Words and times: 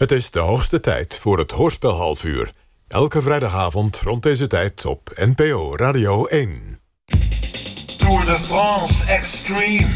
Het 0.00 0.12
is 0.12 0.30
de 0.30 0.38
hoogste 0.38 0.80
tijd 0.80 1.18
voor 1.18 1.38
het 1.38 1.50
Hoorspel 1.50 1.96
halfuur. 1.96 2.52
Elke 2.88 3.22
vrijdagavond 3.22 4.00
rond 4.00 4.22
deze 4.22 4.46
tijd 4.46 4.86
op 4.86 5.10
NPO 5.14 5.76
Radio 5.76 6.26
1. 6.26 6.78
Tour 7.96 8.24
de 8.24 8.38
France 8.42 9.06
Extreme. 9.06 9.88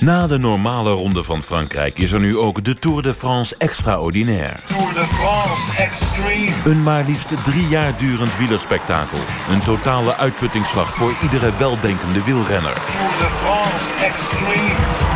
Na 0.00 0.26
de 0.26 0.38
normale 0.38 0.90
ronde 0.90 1.22
van 1.22 1.42
Frankrijk 1.42 1.98
is 1.98 2.12
er 2.12 2.20
nu 2.20 2.38
ook 2.38 2.64
de 2.64 2.74
Tour 2.74 3.02
de 3.02 3.14
France 3.14 3.54
Extraordinaire. 3.58 4.56
Tour 4.66 4.94
de 4.94 5.04
France 5.04 5.76
Extreme. 5.76 6.54
Een 6.64 6.82
maar 6.82 7.04
liefst 7.04 7.44
drie 7.44 7.68
jaar 7.68 7.98
durend 7.98 8.36
wielerspektakel. 8.36 9.18
Een 9.50 9.62
totale 9.62 10.16
uitputtingsslag 10.16 10.94
voor 10.94 11.14
iedere 11.22 11.56
weldenkende 11.58 12.24
wielrenner. 12.24 12.74
Tour 12.74 13.18
de 13.18 13.28
France 13.40 13.58
Extreme. 13.58 13.59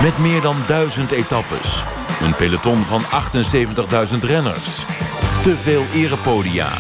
Met 0.03 0.19
meer 0.19 0.41
dan 0.41 0.57
duizend 0.67 1.11
etappes. 1.11 1.83
Een 2.21 2.35
peloton 2.35 2.77
van 2.77 3.01
78.000 3.03 4.19
renners. 4.21 4.85
Te 5.43 5.57
veel 5.57 5.85
erepodia. 5.93 6.73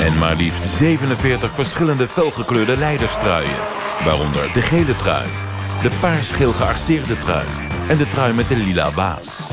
En 0.00 0.18
maar 0.18 0.36
liefst 0.36 0.64
47 0.64 1.50
verschillende 1.50 2.08
felgekleurde 2.08 2.76
leiderstruien. 2.76 3.56
Waaronder 4.04 4.52
de 4.52 4.62
gele 4.62 4.96
trui, 4.96 5.28
de 5.82 5.90
paars-geel 6.00 6.52
gearceerde 6.52 7.18
trui... 7.18 7.46
en 7.88 7.96
de 7.96 8.08
trui 8.08 8.32
met 8.32 8.48
de 8.48 8.56
lila 8.56 8.90
baas. 8.90 9.50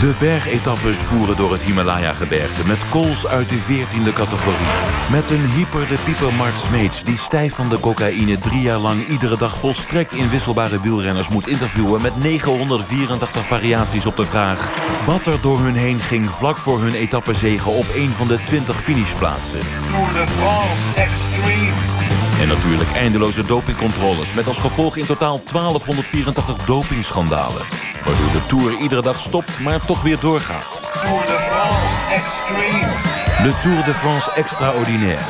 De 0.00 0.14
bergetappes 0.18 0.96
voeren 0.96 1.36
door 1.36 1.52
het 1.52 1.62
Himalaya-gebergte... 1.62 2.66
met 2.66 2.88
kools 2.88 3.26
uit 3.26 3.48
de 3.48 3.58
14e 3.58 4.12
categorie. 4.12 4.66
Met 5.10 5.30
een 5.30 5.50
hyper 5.50 5.88
de 5.88 5.98
pieper 6.04 6.34
Mart 6.34 6.58
Smeets... 6.58 7.04
die 7.04 7.16
stijf 7.16 7.54
van 7.54 7.68
de 7.68 7.80
cocaïne 7.80 8.38
drie 8.38 8.60
jaar 8.60 8.78
lang... 8.78 9.06
iedere 9.06 9.36
dag 9.36 9.56
volstrekt 9.56 10.12
inwisselbare 10.12 10.80
wielrenners 10.80 11.28
moet 11.28 11.48
interviewen... 11.48 12.02
met 12.02 12.16
984 12.16 13.46
variaties 13.46 14.06
op 14.06 14.16
de 14.16 14.26
vraag... 14.26 14.70
wat 15.06 15.26
er 15.26 15.40
door 15.40 15.60
hun 15.60 15.76
heen 15.76 15.98
ging 15.98 16.30
vlak 16.30 16.58
voor 16.58 16.80
hun 16.80 16.94
etappezege... 16.94 17.70
op 17.70 17.86
een 17.94 18.10
van 18.12 18.26
de 18.26 18.38
20 18.44 18.76
finishplaatsen. 18.76 19.60
Tour 19.60 20.12
de 20.12 20.24
France 20.26 21.00
Extreme. 21.00 21.93
En 22.40 22.48
natuurlijk 22.48 22.92
eindeloze 22.92 23.42
dopingcontroles... 23.42 24.34
met 24.34 24.46
als 24.46 24.58
gevolg 24.58 24.96
in 24.96 25.06
totaal 25.06 25.40
1284 25.52 26.56
dopingschandalen. 26.56 27.62
Waardoor 28.04 28.32
de 28.32 28.44
Tour 28.48 28.78
iedere 28.78 29.02
dag 29.02 29.18
stopt, 29.18 29.60
maar 29.60 29.84
toch 29.84 30.02
weer 30.02 30.20
doorgaat. 30.20 30.90
Tour 31.04 31.26
de 31.26 31.38
France 31.50 32.14
Extreme. 32.14 33.12
De 33.42 33.58
Tour 33.62 33.84
de 33.84 33.94
France 33.94 34.30
Extraordinaire. 34.30 35.24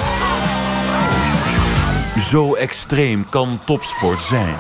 Zo 2.31 2.55
extreem 2.55 3.25
kan 3.31 3.59
topsport 3.65 4.23
zijn. 4.23 4.57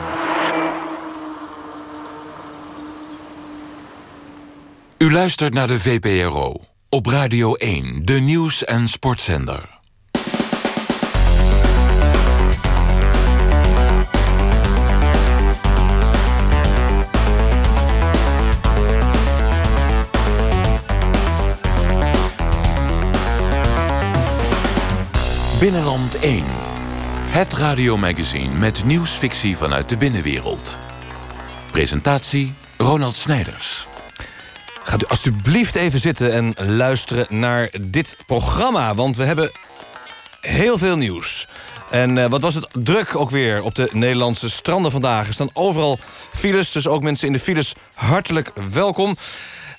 U 4.99 5.13
luistert 5.13 5.55
naar 5.55 5.67
de 5.67 5.81
VPRO. 5.81 6.61
Op 6.89 7.07
Radio 7.07 7.55
1, 7.55 8.05
de 8.05 8.21
nieuws- 8.21 8.65
en 8.65 8.89
sportzender. 8.89 9.74
Binnenland 25.61 26.19
1. 26.19 26.45
Het 27.29 27.53
radiomagazine 27.53 28.55
met 28.55 28.85
nieuwsfictie 28.85 29.57
vanuit 29.57 29.89
de 29.89 29.97
binnenwereld. 29.97 30.79
Presentatie 31.71 32.55
Ronald 32.77 33.15
Snijders. 33.15 33.87
Gaat 34.85 35.03
u 35.03 35.07
alstublieft 35.07 35.75
even 35.75 35.99
zitten 35.99 36.33
en 36.33 36.75
luisteren 36.77 37.27
naar 37.29 37.71
dit 37.81 38.17
programma. 38.27 38.95
Want 38.95 39.17
we 39.17 39.25
hebben 39.25 39.51
heel 40.41 40.79
veel 40.79 40.97
nieuws. 40.97 41.49
En 41.91 42.19
eh, 42.19 42.27
wat 42.27 42.41
was 42.41 42.55
het 42.55 42.69
druk 42.73 43.17
ook 43.17 43.31
weer 43.31 43.63
op 43.63 43.75
de 43.75 43.89
Nederlandse 43.93 44.51
stranden 44.51 44.91
vandaag. 44.91 45.27
Er 45.27 45.35
staan 45.35 45.51
overal 45.53 45.99
files, 46.35 46.73
dus 46.73 46.89
ook 46.89 47.03
mensen 47.03 47.27
in 47.27 47.33
de 47.33 47.39
files 47.39 47.73
hartelijk 47.95 48.53
welkom. 48.71 49.17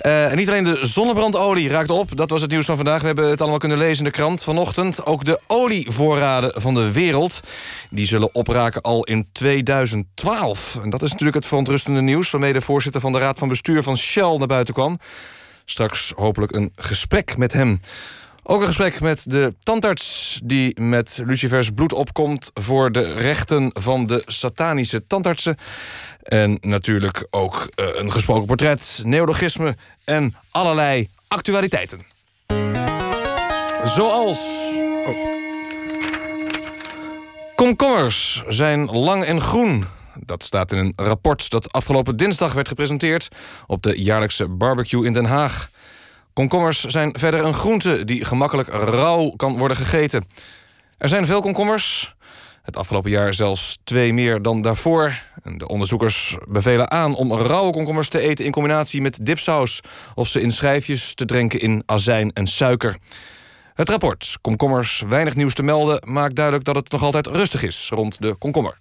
Eh, 0.06 0.32
en 0.32 0.38
niet 0.38 0.48
alleen 0.48 0.64
de 0.64 0.80
zonnebrandolie 0.82 1.70
raakt 1.70 1.90
op, 1.90 2.18
dat 2.18 2.30
was 2.30 2.42
het 2.42 2.52
nieuws 2.52 2.66
van 2.66 2.76
vandaag. 2.76 3.00
We 3.00 3.06
hebben 3.06 3.30
het 3.30 3.42
allemaal 3.42 3.60
kunnen 3.60 3.78
lezen 3.78 3.98
in 3.98 4.12
de 4.12 4.18
krant 4.18 4.44
vanochtend. 4.44 5.06
Ook 5.06 5.26
de 5.26 5.40
olievoorraden 5.48 6.62
van 6.62 6.74
de 6.74 6.92
wereld, 6.92 7.40
die 7.90 8.06
zullen 8.06 8.36
opraken 8.36 8.82
al 8.82 9.04
in 9.04 9.28
2012. 9.32 10.80
En 10.84 10.90
dat 10.90 11.02
is 11.02 11.10
natuurlijk 11.10 11.38
het 11.38 11.48
verontrustende 11.48 12.02
nieuws... 12.02 12.32
waarmee 12.32 12.54
de 12.54 12.62
voorzitter 12.62 13.02
van 13.02 13.12
de 13.12 13.20
Raad 13.20 13.40
van 13.40 13.48
Bestuur 13.48 13.84
van 13.84 13.98
Shell 13.98 14.38
naar 14.38 14.48
buiten 14.48 14.74
kwam. 14.74 15.00
Straks 15.66 16.14
hopelijk 16.16 16.56
een 16.56 16.72
gesprek 16.76 17.38
met 17.38 17.54
hem. 17.54 17.80
Ook 18.48 18.62
een 18.62 18.68
gesprek 18.68 19.02
met 19.02 19.32
de 19.32 19.56
tandarts 19.64 20.40
die 20.44 20.82
met 20.82 21.22
Lucifers 21.26 21.70
bloed 21.70 21.94
opkomt... 21.94 22.52
voor 22.54 22.92
de 22.92 23.14
rechten 23.14 23.72
van 23.74 24.08
de 24.08 24.24
satanische 24.26 25.08
tandartsen. 25.08 25.58
En 26.24 26.58
natuurlijk 26.62 27.28
ook 27.30 27.70
eh, 27.76 27.86
een 27.94 28.12
gesproken 28.12 28.46
portret, 28.46 29.02
neologisme 29.04 29.76
en 30.04 30.36
allerlei 30.52 31.10
actualiteiten. 31.28 32.00
Zoals... 33.84 34.40
Oh. 35.08 35.16
Komkommers 37.56 38.44
zijn 38.48 38.86
lang 38.86 39.24
en 39.24 39.42
groen. 39.42 39.86
Dat 40.20 40.44
staat 40.44 40.72
in 40.72 40.78
een 40.78 40.94
rapport 40.96 41.50
dat 41.50 41.72
afgelopen 41.72 42.18
dinsdag 42.18 42.54
werd 42.54 42.68
gepresenteerd... 42.68 43.28
op 43.68 43.84
de 43.84 44.02
jaarlijkse 44.02 44.48
barbecue 44.48 45.06
in 45.06 45.14
Den 45.14 45.26
Haag. 45.26 45.70
Komkommers 46.36 46.84
zijn 46.84 47.18
verder 47.20 47.44
een 47.46 47.54
groente 47.54 48.06
die 48.06 48.26
gemakkelijk 48.26 48.68
rauw 48.70 49.30
kan 49.30 49.58
worden 49.58 49.78
gegeten. 49.78 50.28
Er 50.98 51.10
zijn 51.10 51.26
veel 51.26 51.42
komkommers. 51.42 52.16
Het 52.62 52.78
afgelopen 52.78 53.12
jaar 53.12 53.34
zelfs 53.34 53.78
twee 53.84 54.14
meer 54.14 54.42
dan 54.42 54.62
daarvoor. 54.62 55.22
De 55.44 55.68
onderzoekers 55.68 56.38
bevelen 56.48 56.92
aan 56.92 57.16
om 57.16 57.34
rauwe 57.34 57.72
komkommers 57.72 58.10
te 58.10 58.20
eten... 58.20 58.46
in 58.46 58.52
combinatie 58.52 59.02
met 59.02 59.20
dipsaus 59.22 59.80
of 60.16 60.28
ze 60.28 60.42
in 60.42 60.52
schijfjes 60.52 61.14
te 61.14 61.26
drinken 61.26 61.60
in 61.60 61.84
azijn 61.86 62.32
en 62.34 62.48
suiker. 62.48 62.98
Het 63.74 63.90
rapport 63.90 64.38
Komkommers 64.42 65.04
weinig 65.08 65.36
nieuws 65.36 65.54
te 65.54 65.64
melden... 65.64 66.00
maakt 66.12 66.36
duidelijk 66.36 66.66
dat 66.66 66.76
het 66.76 66.92
nog 66.92 67.04
altijd 67.04 67.28
rustig 67.28 67.64
is 67.64 67.90
rond 67.90 68.22
de 68.22 68.36
komkommer. 68.38 68.78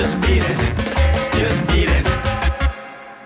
Just 0.00 0.18
beat 0.22 0.42
it. 0.52 0.58
Just 1.38 1.58
beat 1.68 1.90
it. 1.98 2.06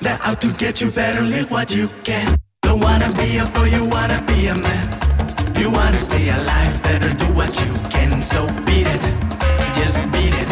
They're 0.00 0.18
out 0.24 0.40
to 0.40 0.52
get 0.54 0.80
you 0.80 0.90
better 0.90 1.22
live 1.22 1.52
what 1.52 1.70
you 1.70 1.88
can. 2.02 2.36
Don't 2.62 2.80
wanna 2.80 3.12
be 3.12 3.38
a 3.38 3.46
boy, 3.54 3.68
you 3.76 3.84
wanna 3.84 4.20
be 4.26 4.48
a 4.48 4.56
man. 4.56 4.86
You 5.56 5.70
wanna 5.70 5.96
stay 5.96 6.30
alive, 6.30 6.82
better 6.82 7.10
do 7.14 7.26
what 7.38 7.52
you 7.64 7.72
can. 7.94 8.20
So 8.20 8.40
beat 8.66 8.88
it. 8.88 9.02
Just 9.78 9.98
beat 10.14 10.34
it. 10.42 10.48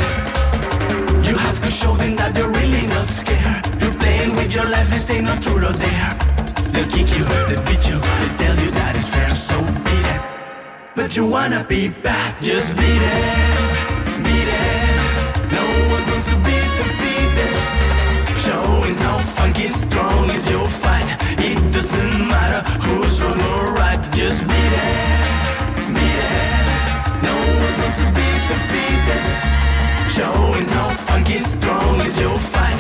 You 1.27 1.35
have 1.47 1.61
to 1.61 1.71
show 1.73 1.97
them 1.97 2.15
that 2.15 2.37
you're 2.39 2.53
really 2.61 2.87
not 2.87 3.09
scared. 3.09 3.67
You're 3.81 3.99
playing 4.03 4.37
with 4.37 4.55
your 4.55 4.69
life, 4.75 4.89
this 4.91 5.11
ain't 5.11 5.25
no 5.25 5.35
truth 5.41 5.65
or 5.71 5.77
dare. 5.77 6.15
They'll 6.73 6.91
kick 6.95 7.11
you, 7.19 7.25
they'll 7.49 7.65
beat 7.67 7.85
you, 7.91 7.99
they'll 7.99 8.37
tell 8.43 8.57
you 8.65 8.71
that 8.79 8.95
it's 8.95 9.09
fair, 9.09 9.29
so 9.29 9.59
beat 9.87 10.07
it. 10.15 10.23
But 10.95 11.17
you 11.17 11.27
wanna 11.27 11.65
be 11.65 11.89
bad, 11.89 12.41
just 12.41 12.77
beat 12.77 13.03
it. 13.11 13.52
strong 19.73 20.31
is 20.31 20.49
your 20.51 20.69
fight. 20.69 21.09
It 21.39 21.59
doesn't 21.73 22.29
matter 22.29 22.61
who's 22.85 23.23
wrong 23.23 23.41
or 23.41 23.73
right. 23.75 24.01
Just 24.13 24.41
be 24.41 24.63
there, 24.75 25.67
be 25.97 26.09
there. 26.21 27.23
No 27.29 27.37
one 27.65 27.75
wants 27.81 27.99
to 28.03 28.09
be 28.19 28.29
defeated. 28.53 29.23
Showing 30.17 30.69
how 30.77 30.91
funky 30.91 31.39
strong 31.39 32.01
is 32.01 32.19
your 32.21 32.39
fight. 32.39 32.72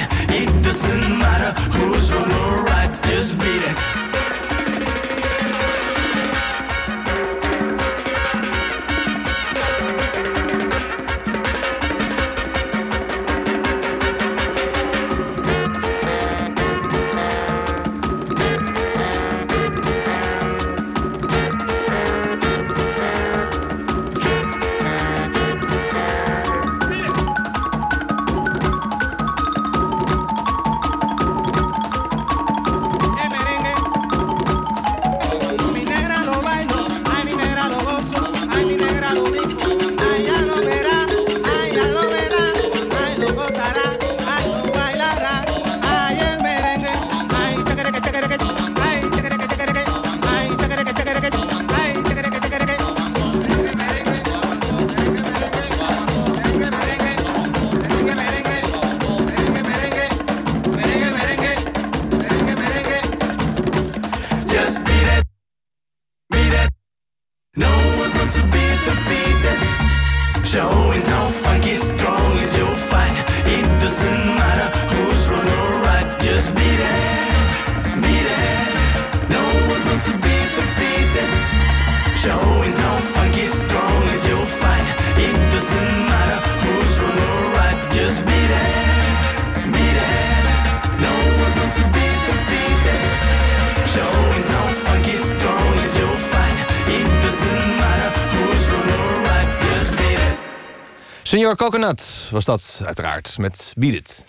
Senior 101.52 101.70
Coconut 101.70 102.28
was 102.30 102.44
dat 102.44 102.82
uiteraard 102.84 103.38
met 103.38 103.72
Beat 103.76 103.94
It. 103.94 104.26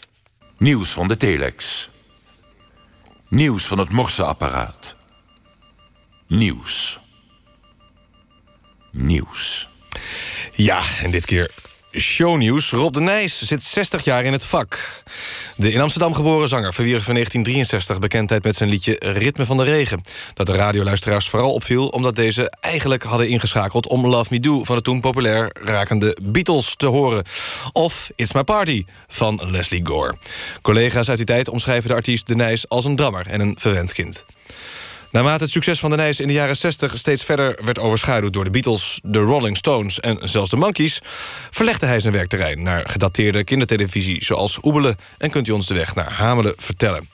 Nieuws 0.57 0.89
van 0.89 1.07
de 1.07 1.17
telex. 1.17 1.89
Nieuws 3.29 3.63
van 3.63 3.77
het 3.77 3.89
morseapparaat. 3.89 4.95
Nieuws. 6.27 6.99
Nieuws. 8.91 9.69
Ja, 10.55 10.81
en 11.03 11.11
dit 11.11 11.25
keer 11.25 11.51
shownieuws. 11.91 12.71
Rob 12.71 12.93
de 12.93 13.01
Nijs 13.01 13.41
zit 13.41 13.63
60 13.63 14.03
jaar 14.03 14.23
in 14.23 14.31
het 14.31 14.45
vak. 14.45 15.03
De 15.55 15.71
in 15.71 15.81
Amsterdam 15.81 16.13
geboren 16.13 16.47
zanger 16.47 16.73
verwierf 16.73 17.07
in 17.07 17.13
1963 17.13 17.99
bekendheid 17.99 18.43
met 18.43 18.55
zijn 18.55 18.69
liedje 18.69 18.95
Ritme 18.99 19.45
van 19.45 19.57
de 19.57 19.63
Regen. 19.63 20.01
Dat 20.33 20.45
de 20.45 20.53
radioluisteraars 20.53 21.29
vooral 21.29 21.53
opviel 21.53 21.87
omdat 21.87 22.15
deze 22.15 22.51
eigenlijk 22.61 23.03
hadden 23.03 23.27
ingeschakeld 23.27 23.87
om 23.87 24.07
Love 24.07 24.27
Me 24.29 24.39
Do 24.39 24.63
van 24.63 24.75
de 24.75 24.81
toen 24.81 24.99
populair 24.99 25.49
rakende 25.53 26.17
Beatles 26.23 26.75
te 26.75 26.85
horen. 26.85 27.23
Of 27.71 28.11
It's 28.15 28.33
My 28.33 28.43
Party 28.43 28.85
van 29.07 29.41
Leslie 29.51 29.85
Gore. 29.85 30.15
Collega's 30.61 31.09
uit 31.09 31.17
die 31.17 31.25
tijd 31.25 31.47
omschrijven 31.47 31.89
de 31.89 31.95
artiest 31.95 32.27
de 32.27 32.35
Nijs 32.35 32.69
als 32.69 32.85
een 32.85 32.95
drammer 32.95 33.27
en 33.27 33.39
een 33.39 33.55
verwend 33.59 33.93
kind. 33.93 34.25
Naarmate 35.13 35.43
het 35.43 35.51
succes 35.51 35.79
van 35.79 35.89
de 35.89 35.95
Nijs 35.95 36.19
in 36.19 36.27
de 36.27 36.33
jaren 36.33 36.57
60 36.57 36.97
steeds 36.97 37.23
verder 37.23 37.59
werd 37.63 37.79
overschaduwd 37.79 38.33
door 38.33 38.43
de 38.43 38.49
Beatles, 38.49 38.99
de 39.03 39.19
Rolling 39.19 39.57
Stones 39.57 39.99
en 39.99 40.29
zelfs 40.29 40.49
de 40.49 40.57
Monkees, 40.57 41.01
verlegde 41.49 41.85
hij 41.85 41.99
zijn 41.99 42.13
werkterrein 42.13 42.63
naar 42.63 42.89
gedateerde 42.89 43.43
kindertelevisie 43.43 44.23
zoals 44.23 44.59
Oebelen 44.61 44.95
en 45.17 45.29
Kunt 45.29 45.47
u 45.47 45.51
ons 45.51 45.67
de 45.67 45.73
weg 45.73 45.95
naar 45.95 46.11
Hamelen 46.11 46.53
vertellen. 46.57 47.09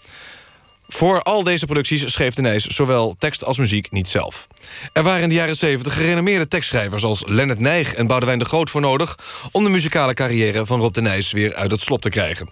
Voor 0.87 1.21
al 1.21 1.43
deze 1.43 1.65
producties 1.65 2.11
schreef 2.11 2.33
de 2.33 2.41
Nijs 2.41 2.65
zowel 2.65 3.15
tekst 3.17 3.43
als 3.43 3.57
muziek 3.57 3.91
niet 3.91 4.07
zelf. 4.07 4.47
Er 4.93 5.03
waren 5.03 5.23
in 5.23 5.29
de 5.29 5.35
jaren 5.35 5.55
70 5.55 5.93
gerenommeerde 5.93 6.47
tekstschrijvers 6.47 7.03
als 7.03 7.23
Lennart 7.25 7.59
Nijg 7.59 7.93
en 7.93 8.07
Boudewijn 8.07 8.39
de 8.39 8.45
Groot 8.45 8.69
voor 8.69 8.81
nodig 8.81 9.17
om 9.51 9.63
de 9.63 9.69
muzikale 9.69 10.13
carrière 10.13 10.65
van 10.65 10.79
Rob 10.79 10.93
de 10.93 11.01
Nijs 11.01 11.31
weer 11.31 11.55
uit 11.55 11.71
het 11.71 11.81
slop 11.81 12.01
te 12.01 12.09
krijgen. 12.09 12.49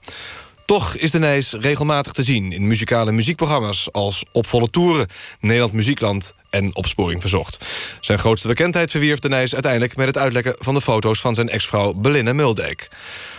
Toch 0.68 0.96
is 0.96 1.12
de 1.12 1.20
Nijs 1.20 1.54
regelmatig 1.54 2.12
te 2.12 2.24
zien 2.24 2.52
in 2.52 2.68
muzikale 2.68 3.12
muziekprogramma's... 3.12 3.90
als 3.92 4.24
Op 4.32 4.48
Volle 4.48 4.70
Toeren, 4.70 5.08
Nederland 5.40 5.74
Muziekland 5.74 6.34
en 6.50 6.76
Opsporing 6.76 7.22
Verzocht. 7.22 7.66
Zijn 8.00 8.20
grootste 8.20 8.48
bekendheid 8.48 8.92
verwierf 8.92 9.20
de 9.20 9.30
Nijs 9.30 9.54
uiteindelijk... 9.54 9.96
met 9.96 10.08
het 10.08 10.18
uitlekken 10.18 10.56
van 10.58 10.74
de 10.74 10.82
foto's 10.82 11.20
van 11.20 11.36
zijn 11.36 11.50
ex-vrouw 11.50 11.94
Belinda 11.94 12.34
Muldijk. 12.34 12.90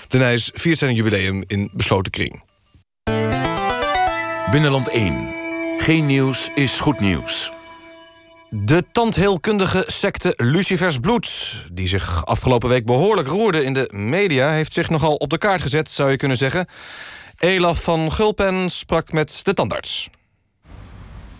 De 0.08 0.19
Nijs 0.19 0.50
viert 0.54 0.78
zijn 0.78 0.94
jubileum 0.94 1.44
in 1.46 1.70
besloten 1.72 2.12
kring. 2.12 2.42
Binnenland 4.50 4.88
1. 4.88 5.28
Geen 5.78 6.06
nieuws 6.06 6.50
is 6.54 6.80
goed 6.80 7.00
nieuws. 7.00 7.50
De 8.50 8.85
tandheelkundige 8.93 9.85
secte 9.87 10.35
Lucifers 10.37 10.99
Bloed... 10.99 11.56
die 11.73 11.89
zich 11.89 12.27
afgelopen 12.27 12.69
week 12.69 12.85
behoorlijk 12.87 13.29
roerde 13.29 13.65
in 13.65 13.73
de 13.73 13.91
media... 13.93 14.50
heeft 14.50 14.73
zich 14.73 14.91
nogal 14.91 15.15
op 15.15 15.31
de 15.31 15.39
kaart 15.39 15.62
gezet, 15.62 15.91
zou 15.91 16.11
je 16.11 16.17
kunnen 16.17 16.37
zeggen. 16.37 16.67
Elaf 17.39 17.83
van 17.83 18.12
Gulpen 18.12 18.71
sprak 18.71 19.12
met 19.12 19.41
de 19.43 19.55
tandarts. 19.55 20.11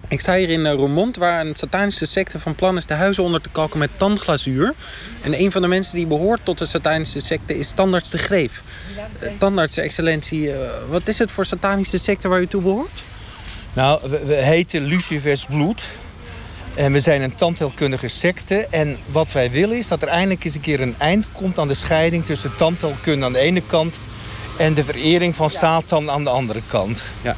Ik 0.09 0.21
sta 0.21 0.35
hier 0.35 0.49
in 0.49 0.67
eh, 0.67 0.73
Roermond, 0.73 1.17
waar 1.17 1.47
een 1.47 1.55
satanische 1.55 2.07
secte 2.07 2.41
van 2.41 2.55
plan 2.55 2.77
is 2.77 2.87
de 2.87 2.95
huizen 2.95 3.25
onder 3.25 3.41
te 3.41 3.49
kalken 3.53 3.79
met 3.79 3.91
tandglazuur. 3.97 4.75
En 5.23 5.41
een 5.41 5.53
van 5.53 5.63
de 5.63 5.69
mensen 5.69 5.97
die 5.97 6.07
behoort 6.07 6.41
tot 6.45 6.59
de 6.59 6.67
satanische 6.67 7.21
secte 7.21 7.59
is 7.59 7.71
tandarts 7.71 8.11
de 8.11 8.19
Greef. 8.19 8.63
Uh, 9.23 9.29
tandarts, 9.39 9.77
excellentie, 9.77 10.43
uh, 10.43 10.57
wat 10.89 11.09
is 11.09 11.19
het 11.19 11.31
voor 11.31 11.47
satanische 11.47 11.99
secte 11.99 12.29
waar 12.29 12.41
u 12.41 12.47
toe 12.47 12.63
behoort? 12.63 13.03
Nou, 13.73 14.11
we, 14.11 14.25
we 14.25 14.35
heten 14.35 14.83
Lucifers 14.83 15.45
Bloed. 15.45 15.85
En 16.79 16.93
we 16.93 17.01
zijn 17.01 17.23
een 17.23 17.35
tandheelkundige 17.35 18.09
secte. 18.09 18.67
En 18.71 18.97
wat 19.11 19.33
wij 19.33 19.51
willen 19.51 19.79
is 19.79 19.89
dat 19.89 20.03
er 20.03 20.09
eindelijk 20.09 20.45
eens 20.45 20.55
een 20.55 20.61
keer 20.61 20.81
een 20.81 20.95
eind 20.99 21.27
komt 21.33 21.59
aan 21.59 21.69
de 21.69 21.75
scheiding 21.75 22.25
tussen 22.25 22.57
tandheelkunde 22.57 23.25
aan 23.25 23.33
de 23.33 23.39
ene 23.39 23.63
kant 23.67 24.01
en 24.57 24.75
de 24.75 24.85
verering 24.85 25.37
van 25.37 25.51
Satan 25.51 26.11
aan 26.11 26.25
de 26.25 26.31
andere 26.31 26.63
kant. 26.67 27.03
Ja. 27.23 27.37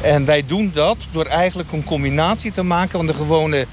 En 0.00 0.24
wij 0.24 0.46
doen 0.46 0.70
dat 0.74 0.96
door 1.10 1.26
eigenlijk 1.26 1.72
een 1.72 1.84
combinatie 1.84 2.52
te 2.52 2.62
maken 2.62 2.90
van 2.90 3.06
de 3.06 3.14
gewone 3.14 3.66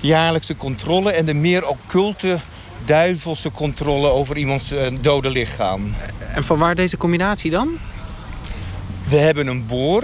jaarlijkse 0.00 0.56
controle 0.56 1.12
en 1.12 1.26
de 1.26 1.34
meer 1.34 1.66
occulte 1.66 2.38
duivelse 2.84 3.50
controle 3.50 4.08
over 4.08 4.36
iemands 4.36 4.72
uh, 4.72 4.86
dode 5.00 5.30
lichaam. 5.30 5.94
En 6.34 6.44
van 6.44 6.58
waar 6.58 6.74
deze 6.74 6.96
combinatie 6.96 7.50
dan? 7.50 7.68
We 9.08 9.16
hebben 9.16 9.46
een 9.46 9.66
boor. 9.66 10.02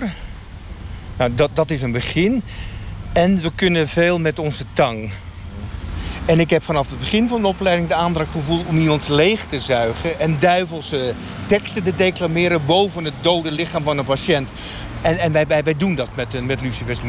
Nou, 1.17 1.35
dat, 1.35 1.51
dat 1.55 1.71
is 1.71 1.83
een 1.83 1.93
begin. 1.93 2.43
En 3.13 3.41
we 3.41 3.51
kunnen 3.55 3.89
veel 3.89 4.19
met 4.19 4.39
onze 4.39 4.65
tang. 4.73 5.11
En 6.25 6.41
ik 6.41 6.51
heb 6.51 6.63
vanaf 6.63 6.91
het 6.91 6.99
begin 6.99 7.29
van 7.29 7.41
de 7.41 7.47
opleiding 7.47 7.89
de 7.89 7.95
aandrang 7.95 8.29
gevoeld 8.33 8.67
om 8.67 8.79
iemand 8.79 9.09
leeg 9.09 9.45
te 9.45 9.59
zuigen 9.59 10.21
en 10.21 10.37
duivelse 10.39 11.15
teksten 11.47 11.83
te 11.83 11.97
declameren 11.97 12.67
boven 12.67 13.05
het 13.05 13.15
dode 13.21 13.51
lichaam 13.51 13.83
van 13.83 13.99
een 13.99 14.05
patiënt. 14.05 14.51
En, 15.03 15.19
en 15.19 15.33
wij, 15.33 15.47
wij, 15.47 15.77
doen 15.77 15.95
dat 15.95 16.09
met, 16.17 16.47
met 16.47 16.61
Lucifers. 16.61 17.01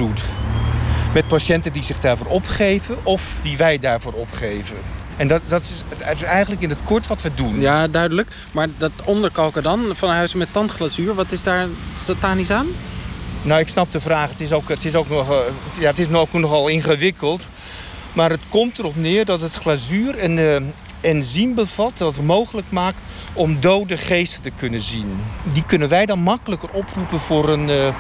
Met 1.14 1.28
patiënten 1.28 1.74
die 1.74 1.84
zich 1.84 2.00
daarvoor 2.00 2.28
opgeven 2.28 3.06
of 3.06 3.40
die 3.44 3.58
wij 3.58 3.80
daarvoor 3.80 4.14
opgeven. 4.14 4.78
En 5.18 5.28
dat, 5.28 5.42
dat, 5.48 5.62
is, 5.62 5.84
is 6.12 6.24
eigenlijk 6.24 6.62
in 6.62 6.70
het 6.70 6.84
kort 6.84 7.08
wat 7.08 7.22
we 7.22 7.34
doen. 7.36 7.60
Ja, 7.60 7.88
duidelijk. 7.88 8.32
Maar 8.52 8.68
dat 8.78 8.92
onderkalken 9.06 9.64
dan 9.64 9.86
van 9.94 10.10
huizen 10.10 10.38
met 10.38 10.48
tandglazuur, 10.52 11.14
wat 11.14 11.32
is 11.32 11.44
daar 11.44 11.68
satanisch 11.98 12.52
aan? 12.52 12.68
Nou, 13.44 13.62
ik 13.62 13.68
snap 13.68 13.92
de 13.92 14.02
vraag. 14.02 14.30
Het 14.30 14.42
is 14.42 14.52
ook, 14.52 14.70
het 14.70 14.86
is 14.86 14.96
ook 14.96 15.10
nog, 15.10 15.30
uh, 15.30 15.38
ja, 15.80 15.88
het 15.88 16.00
is 16.00 16.08
nog, 16.10 16.34
nogal 16.34 16.68
ingewikkeld. 16.68 17.46
Maar 18.14 18.30
het 18.30 18.42
komt 18.50 18.80
erop 18.80 18.96
neer 18.96 19.26
dat 19.26 19.42
het 19.42 19.54
glazuur 19.54 20.24
een 20.24 20.38
uh, 20.38 20.56
enzym 21.02 21.56
bevat... 21.56 21.92
dat 21.98 22.16
het 22.16 22.26
mogelijk 22.26 22.72
maakt 22.72 22.98
om 23.34 23.58
dode 23.60 23.98
geesten 23.98 24.42
te 24.42 24.52
kunnen 24.58 24.82
zien. 24.82 25.20
Die 25.44 25.66
kunnen 25.66 25.90
wij 25.90 26.06
dan 26.06 26.20
makkelijker 26.20 26.70
oproepen 26.70 27.20
voor 27.20 27.50
een 27.50 27.70
uh, 27.70 27.96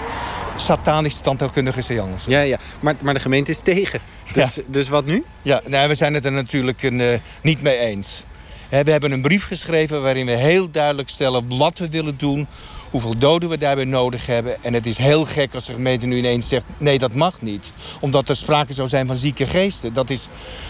satanische 0.56 1.22
tandheelkundige 1.22 1.82
seance. 1.82 2.30
Ja, 2.30 2.40
ja. 2.42 2.58
Maar, 2.80 2.96
maar 3.00 3.14
de 3.14 3.20
gemeente 3.20 3.52
is 3.52 3.60
tegen. 3.62 4.00
Dus, 4.34 4.56
Ja. 4.56 4.62
dus 4.68 4.90
wat 4.90 5.06
nu? 5.06 5.24
Ja, 5.42 5.62
nou, 5.68 5.88
we 5.88 5.96
zijn 5.96 6.14
het 6.14 6.26
er 6.26 6.32
natuurlijk 6.32 6.84
een, 6.84 7.00
uh, 7.00 7.14
niet 7.42 7.62
mee 7.62 7.78
eens. 7.78 8.24
We 8.70 8.92
hebben 8.92 9.12
een 9.12 9.22
brief 9.22 9.48
geschreven 9.48 10.02
waarin 10.02 10.26
we 10.26 10.32
heel 10.32 10.72
duidelijk 10.72 11.10
stellen 11.10 11.58
wat 11.58 11.78
we 11.80 11.88
willen 11.90 12.18
doen 12.18 12.48
hoeveel 12.94 13.18
doden 13.18 13.50
we 13.50 13.58
daarbij 13.58 13.86
nodig 13.86 14.26
hebben. 14.26 14.64
En 14.64 14.74
het 14.74 14.86
is 14.86 14.98
heel 14.98 15.26
gek 15.26 15.54
als 15.54 15.66
de 15.66 15.74
gemeente 15.74 16.06
nu 16.06 16.18
ineens 16.18 16.48
zegt... 16.48 16.64
nee, 16.78 17.00
dat 17.00 17.14
mag 17.14 17.42
niet. 17.42 17.74
Omdat 18.00 18.30
er 18.30 18.36
sprake 18.36 18.74
zou 18.74 18.88
zijn 18.88 19.08
van 19.08 19.16
zieke 19.16 19.46
geesten. 19.46 19.94
Dat 19.94 20.10
is 20.10 20.28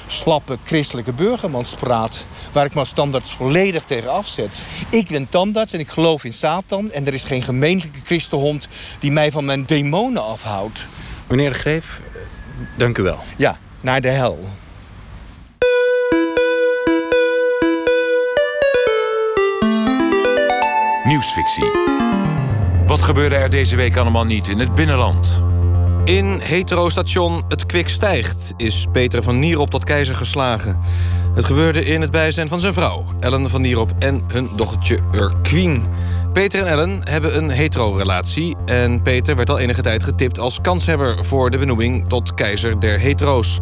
slappe 0.08 0.58
christelijke 0.66 1.14
burgermanspraat... 1.14 2.26
waar 2.52 2.66
ik 2.66 2.74
maar 2.74 2.86
standaards 2.86 3.34
volledig 3.34 3.84
tegen 3.84 4.12
afzet. 4.12 4.64
Ik 4.90 5.08
ben 5.08 5.30
tandarts 5.30 5.74
en 5.74 5.80
ik 5.80 5.90
geloof 5.90 6.24
in 6.24 6.34
Satan... 6.34 6.92
en 6.92 7.08
er 7.08 7.14
is 7.14 7.24
geen 7.24 7.44
gemeentelijke 7.44 8.00
christenhond 8.06 8.68
die 9.00 9.12
mij 9.12 9.32
van 9.32 9.46
mijn 9.46 9.66
demonen 9.66 10.26
afhoudt. 10.26 10.88
Meneer 11.28 11.50
de 11.50 11.56
Greef, 11.56 12.02
dank 12.78 12.98
u 12.98 13.04
wel. 13.04 13.20
Ja, 13.38 13.58
naar 13.82 14.02
de 14.02 14.10
hel. 14.10 14.40
Nieuwsfictie. 21.04 21.93
Wat 22.94 23.02
gebeurde 23.02 23.36
er 23.36 23.50
deze 23.50 23.76
week 23.76 23.98
allemaal 23.98 24.26
niet 24.26 24.48
in 24.48 24.60
het 24.60 24.76
binnenland? 24.76 25.44
In 26.06 26.40
hetero-station 26.40 27.44
Het 27.48 27.66
Kwik 27.66 27.90
Stijgt 27.90 28.54
is 28.58 28.86
Peter 28.92 29.24
van 29.24 29.40
Nierop 29.40 29.70
tot 29.70 29.84
keizer 29.84 30.16
geslagen. 30.16 30.80
Het 31.36 31.46
gebeurde 31.46 31.84
in 31.86 32.02
het 32.02 32.12
bijzijn 32.12 32.48
van 32.48 32.60
zijn 32.60 32.74
vrouw, 32.74 33.06
Ellen 33.20 33.50
van 33.50 33.62
Nierop... 33.62 33.92
en 34.00 34.22
hun 34.28 34.50
dochtertje 34.56 34.98
Urquien. 35.16 35.86
Peter 36.34 36.62
en 36.62 36.68
Ellen 36.68 37.00
hebben 37.04 37.38
een 37.38 37.50
hetero-relatie... 37.50 38.56
en 38.66 39.02
Peter 39.02 39.36
werd 39.36 39.50
al 39.50 39.60
enige 39.60 39.82
tijd 39.82 40.04
getipt 40.04 40.40
als 40.40 40.62
kanshebber... 40.62 41.26
voor 41.26 41.50
de 41.50 41.58
benoeming 41.58 42.10
tot 42.10 42.34
keizer 42.34 42.80
der 42.80 43.00
hetero's. 43.00 43.60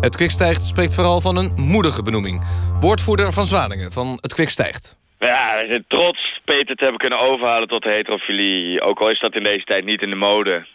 Het 0.00 0.16
Kwik 0.16 0.30
Stijgt 0.30 0.66
spreekt 0.66 0.94
vooral 0.94 1.20
van 1.20 1.36
een 1.36 1.52
moedige 1.56 2.02
benoeming. 2.02 2.44
Woordvoerder 2.80 3.32
van 3.32 3.44
Zwaningen 3.44 3.92
van 3.92 4.18
Het 4.20 4.34
Kwik 4.34 4.50
Stijgt. 4.50 4.96
Ja, 5.18 5.58
we 5.60 5.66
zijn 5.68 5.84
trots 5.88 6.31
Peter 6.44 6.76
te 6.76 6.82
hebben 6.82 7.00
kunnen 7.00 7.20
overhalen 7.20 7.68
tot 7.68 7.84
heterofilie. 7.84 8.80
Ook 8.80 9.00
al 9.00 9.10
is 9.10 9.20
dat 9.20 9.34
in 9.34 9.42
deze 9.42 9.64
tijd 9.64 9.84
niet 9.84 10.02
in 10.02 10.10
de 10.10 10.16
mode. 10.16 10.66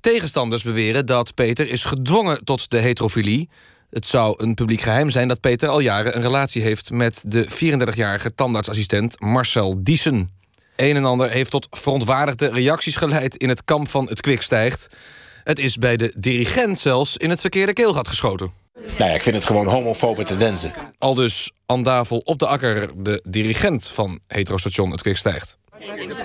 Tegenstanders 0.00 0.62
beweren 0.62 1.06
dat 1.06 1.34
Peter 1.34 1.68
is 1.68 1.84
gedwongen 1.84 2.44
tot 2.44 2.70
de 2.70 2.78
heterofilie. 2.78 3.48
Het 3.90 4.06
zou 4.06 4.42
een 4.42 4.54
publiek 4.54 4.80
geheim 4.80 5.10
zijn 5.10 5.28
dat 5.28 5.40
Peter 5.40 5.68
al 5.68 5.80
jaren 5.80 6.16
een 6.16 6.22
relatie 6.22 6.62
heeft... 6.62 6.90
met 6.90 7.22
de 7.26 7.46
34-jarige 7.46 8.34
tandartsassistent 8.34 9.20
Marcel 9.20 9.82
Diesen. 9.82 10.30
Een 10.76 10.96
en 10.96 11.04
ander 11.04 11.30
heeft 11.30 11.50
tot 11.50 11.66
verontwaardigde 11.70 12.48
reacties 12.48 12.96
geleid... 12.96 13.36
in 13.36 13.48
het 13.48 13.64
kamp 13.64 13.88
van 13.88 14.08
het 14.08 14.20
Kwikstijgt. 14.20 14.96
Het 15.44 15.58
is 15.58 15.76
bij 15.76 15.96
de 15.96 16.12
dirigent 16.16 16.78
zelfs 16.78 17.16
in 17.16 17.30
het 17.30 17.40
verkeerde 17.40 17.72
keelgat 17.72 18.08
geschoten. 18.08 18.52
Nou 18.86 19.10
ja, 19.10 19.16
ik 19.16 19.22
vind 19.22 19.36
het 19.36 19.44
gewoon 19.44 19.66
homofobe 19.66 20.22
tendensen. 20.24 20.72
Al 20.98 21.14
dus 21.14 21.52
Andavel 21.66 22.18
op 22.18 22.38
de 22.38 22.46
akker, 22.46 23.02
de 23.02 23.22
dirigent 23.28 23.88
van 23.88 24.20
heterostation 24.26 24.90
Het 24.90 25.02
Kwikstijgt. 25.02 25.58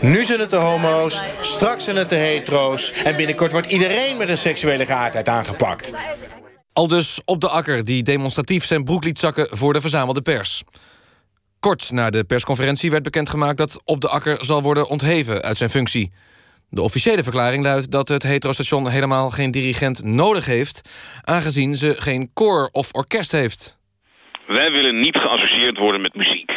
Nu 0.02 0.26
zijn 0.26 0.40
het 0.40 0.50
de 0.50 0.56
homo's, 0.56 1.22
straks 1.42 1.84
zijn 1.84 1.96
het 1.96 2.10
de 2.10 2.16
hetero's... 2.16 2.92
en 2.92 3.16
binnenkort 3.16 3.52
wordt 3.52 3.68
iedereen 3.68 4.18
met 4.18 4.30
een 4.30 4.38
seksuele 4.38 4.86
geaardheid 4.86 5.30
aangepakt. 5.30 5.94
Al 6.74 6.88
dus 6.88 7.22
op 7.26 7.42
de 7.42 7.50
akker 7.50 7.84
die 7.86 8.04
demonstratief 8.04 8.66
zijn 8.66 8.84
broek 8.84 9.04
liet 9.04 9.20
zakken 9.20 9.48
voor 9.52 9.74
de 9.74 9.82
verzamelde 9.82 10.22
pers. 10.22 10.64
Kort 11.60 11.92
na 11.92 12.10
de 12.10 12.24
persconferentie 12.24 12.92
werd 12.92 13.04
bekendgemaakt 13.04 13.58
dat 13.58 13.82
Op 13.86 14.02
de 14.02 14.10
Akker 14.10 14.46
zal 14.46 14.62
worden 14.62 14.90
ontheven 14.90 15.42
uit 15.42 15.58
zijn 15.58 15.70
functie. 15.70 16.12
De 16.74 16.82
officiële 16.82 17.24
verklaring 17.24 17.64
luidt 17.64 17.92
dat 17.92 18.08
het 18.08 18.24
heterostation 18.24 18.90
helemaal 18.90 19.32
geen 19.32 19.52
dirigent 19.52 20.04
nodig 20.04 20.46
heeft, 20.46 20.90
aangezien 21.22 21.76
ze 21.76 21.96
geen 21.98 22.30
koor 22.34 22.70
of 22.72 22.90
orkest 22.92 23.32
heeft. 23.32 23.78
Wij 24.48 24.72
willen 24.72 25.00
niet 25.00 25.18
geassocieerd 25.18 25.78
worden 25.78 26.02
met 26.02 26.16
muziek. 26.16 26.52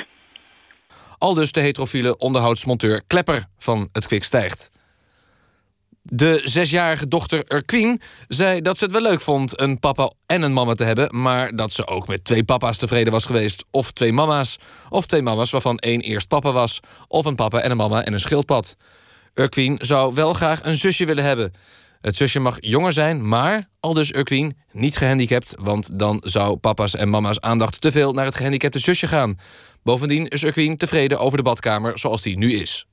Al 1.19 1.35
dus 1.35 1.53
de 1.53 1.61
heterofiele 1.61 2.17
onderhoudsmonteur 2.17 3.03
Klepper 3.07 3.47
van 3.59 3.89
het 3.93 4.07
Kwik 4.07 4.25
Stijgt. 4.25 4.71
De 6.03 6.41
zesjarige 6.45 7.09
dochter 7.09 7.45
Urquien 7.49 8.01
zei 8.29 8.61
dat 8.61 8.79
ze 8.79 8.85
het 8.85 8.93
wel 8.93 9.03
leuk 9.03 9.21
vond... 9.21 9.61
een 9.61 9.79
papa 9.79 10.13
en 10.27 10.43
een 10.43 10.53
mama 10.53 10.75
te 10.75 10.85
hebben... 10.85 11.21
maar 11.21 11.57
dat 11.57 11.73
ze 11.73 11.87
ook 11.87 12.09
met 12.09 12.25
twee 12.25 12.45
papa's 12.45 12.77
tevreden 12.77 13.13
was 13.13 13.25
geweest. 13.25 13.65
Of 13.71 13.91
twee 13.93 14.13
mama's. 14.13 14.57
Of 14.89 15.07
twee 15.07 15.23
mama's 15.23 15.51
waarvan 15.51 15.79
één 15.79 16.01
eerst 16.01 16.29
papa 16.29 16.53
was. 16.53 16.81
Of 17.09 17.25
een 17.25 17.35
papa 17.35 17.61
en 17.61 17.71
een 17.71 17.77
mama 17.77 18.05
en 18.05 18.13
een 18.13 18.21
schildpad. 18.21 18.77
Urquien 19.39 19.79
zou 19.81 20.15
wel 20.15 20.35
graag 20.35 20.65
een 20.65 20.75
zusje 20.75 21.05
willen 21.05 21.25
hebben. 21.25 21.53
Het 22.01 22.17
zusje 22.17 22.41
mag 22.41 22.57
jonger 22.61 22.93
zijn, 22.93 23.29
maar, 23.29 23.65
al 23.81 23.95
dus 23.95 24.13
Urquien, 24.13 24.57
niet 24.73 24.97
gehandicapt... 24.97 25.55
want 25.59 25.99
dan 25.99 26.23
zou 26.25 26.57
papa's 26.57 26.95
en 26.95 27.09
mama's 27.09 27.41
aandacht 27.41 27.81
te 27.81 27.93
veel 27.93 28.13
naar 28.13 28.25
het 28.25 28.37
gehandicapte 28.37 28.79
zusje 28.79 29.07
gaan. 29.07 29.39
Bovendien 29.83 30.29
is 30.29 30.43
Urquien 30.43 30.77
tevreden 30.77 31.19
over 31.19 31.37
de 31.37 31.45
badkamer 31.45 31.99
zoals 31.99 32.23
die 32.23 32.39
nu 32.39 32.53
is. 32.53 32.87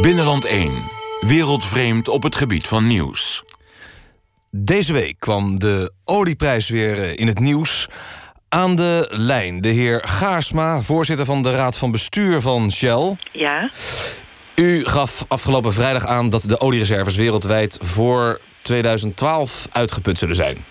Binnenland 0.00 0.44
1. 0.44 0.72
Wereldvreemd 1.20 2.08
op 2.08 2.22
het 2.22 2.34
gebied 2.34 2.66
van 2.66 2.86
nieuws. 2.86 3.44
Deze 4.50 4.92
week 4.92 5.18
kwam 5.18 5.58
de 5.58 5.92
olieprijs 6.04 6.68
weer 6.68 6.98
eh, 6.98 7.16
in 7.16 7.26
het 7.26 7.38
nieuws. 7.38 7.88
Aan 8.54 8.76
de 8.76 9.06
lijn 9.10 9.60
de 9.60 9.68
heer 9.68 10.02
Gaarsma, 10.06 10.80
voorzitter 10.80 11.26
van 11.26 11.42
de 11.42 11.50
Raad 11.50 11.78
van 11.78 11.90
Bestuur 11.90 12.40
van 12.40 12.70
Shell. 12.72 13.16
Ja, 13.32 13.70
U 14.54 14.84
gaf 14.84 15.24
afgelopen 15.28 15.72
vrijdag 15.72 16.06
aan 16.06 16.30
dat 16.30 16.42
de 16.42 16.60
oliereserves 16.60 17.16
wereldwijd 17.16 17.78
voor 17.82 18.40
2012 18.62 19.66
uitgeput 19.72 20.18
zullen 20.18 20.34
zijn. 20.36 20.64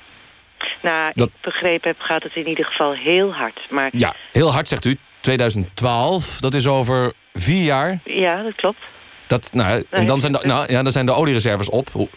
nou, 0.81 1.11
Dat- 1.15 1.27
ik 1.27 1.33
begrepen 1.41 1.89
heb, 1.89 1.99
gaat 1.99 2.23
het 2.23 2.35
in 2.35 2.47
ieder 2.47 2.65
geval 2.65 2.93
heel 2.93 3.33
hard. 3.33 3.59
Maar 3.69 3.89
Ja, 3.91 4.15
heel 4.31 4.51
hard 4.53 4.67
zegt 4.67 4.85
u. 4.85 4.97
2012, 5.19 6.39
dat 6.39 6.53
is 6.53 6.67
over 6.67 7.13
vier 7.33 7.63
jaar. 7.63 7.99
ja, 8.05 8.41
dat 8.43 8.55
klopt. 8.55 8.79
Dat, 9.27 9.49
nou, 9.53 9.83
en 9.89 10.05
dan 10.05 10.19
zijn, 10.19 10.31
de, 10.31 10.39
nou, 10.43 10.71
ja, 10.71 10.83
dan 10.83 10.91
zijn 10.91 11.05
de 11.05 11.13
oliereserves 11.13 11.69
op. 11.69 11.89
Hoe, 11.91 12.09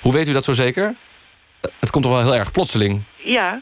hoe 0.00 0.12
weet 0.12 0.28
u 0.28 0.32
dat 0.32 0.44
zo 0.44 0.52
zeker? 0.52 0.94
Het 1.80 1.90
komt 1.90 2.04
toch 2.04 2.12
wel 2.12 2.22
heel 2.22 2.34
erg 2.34 2.52
plotseling. 2.52 3.02
Ja, 3.16 3.60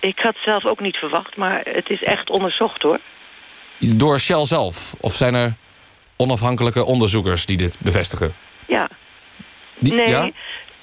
ik 0.00 0.18
had 0.18 0.34
het 0.34 0.42
zelf 0.44 0.64
ook 0.66 0.80
niet 0.80 0.96
verwacht, 0.96 1.36
maar 1.36 1.60
het 1.64 1.90
is 1.90 2.02
echt 2.02 2.30
onderzocht 2.30 2.82
hoor. 2.82 2.98
Door 3.78 4.18
Shell 4.20 4.44
zelf? 4.44 4.94
Of 5.00 5.14
zijn 5.14 5.34
er 5.34 5.54
onafhankelijke 6.16 6.84
onderzoekers 6.84 7.46
die 7.46 7.56
dit 7.56 7.76
bevestigen? 7.78 8.34
Ja, 8.66 8.88
Die, 9.78 9.94
nee, 9.94 10.08
Ja? 10.08 10.30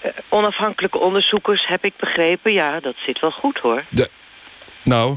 eh, 0.01 0.11
onafhankelijke 0.29 0.97
onderzoekers 0.97 1.67
heb 1.67 1.83
ik 1.85 1.93
begrepen. 1.99 2.53
Ja, 2.53 2.79
dat 2.79 2.95
zit 3.05 3.19
wel 3.19 3.31
goed 3.31 3.57
hoor. 3.57 3.83
De, 3.89 4.09
nou, 4.83 5.15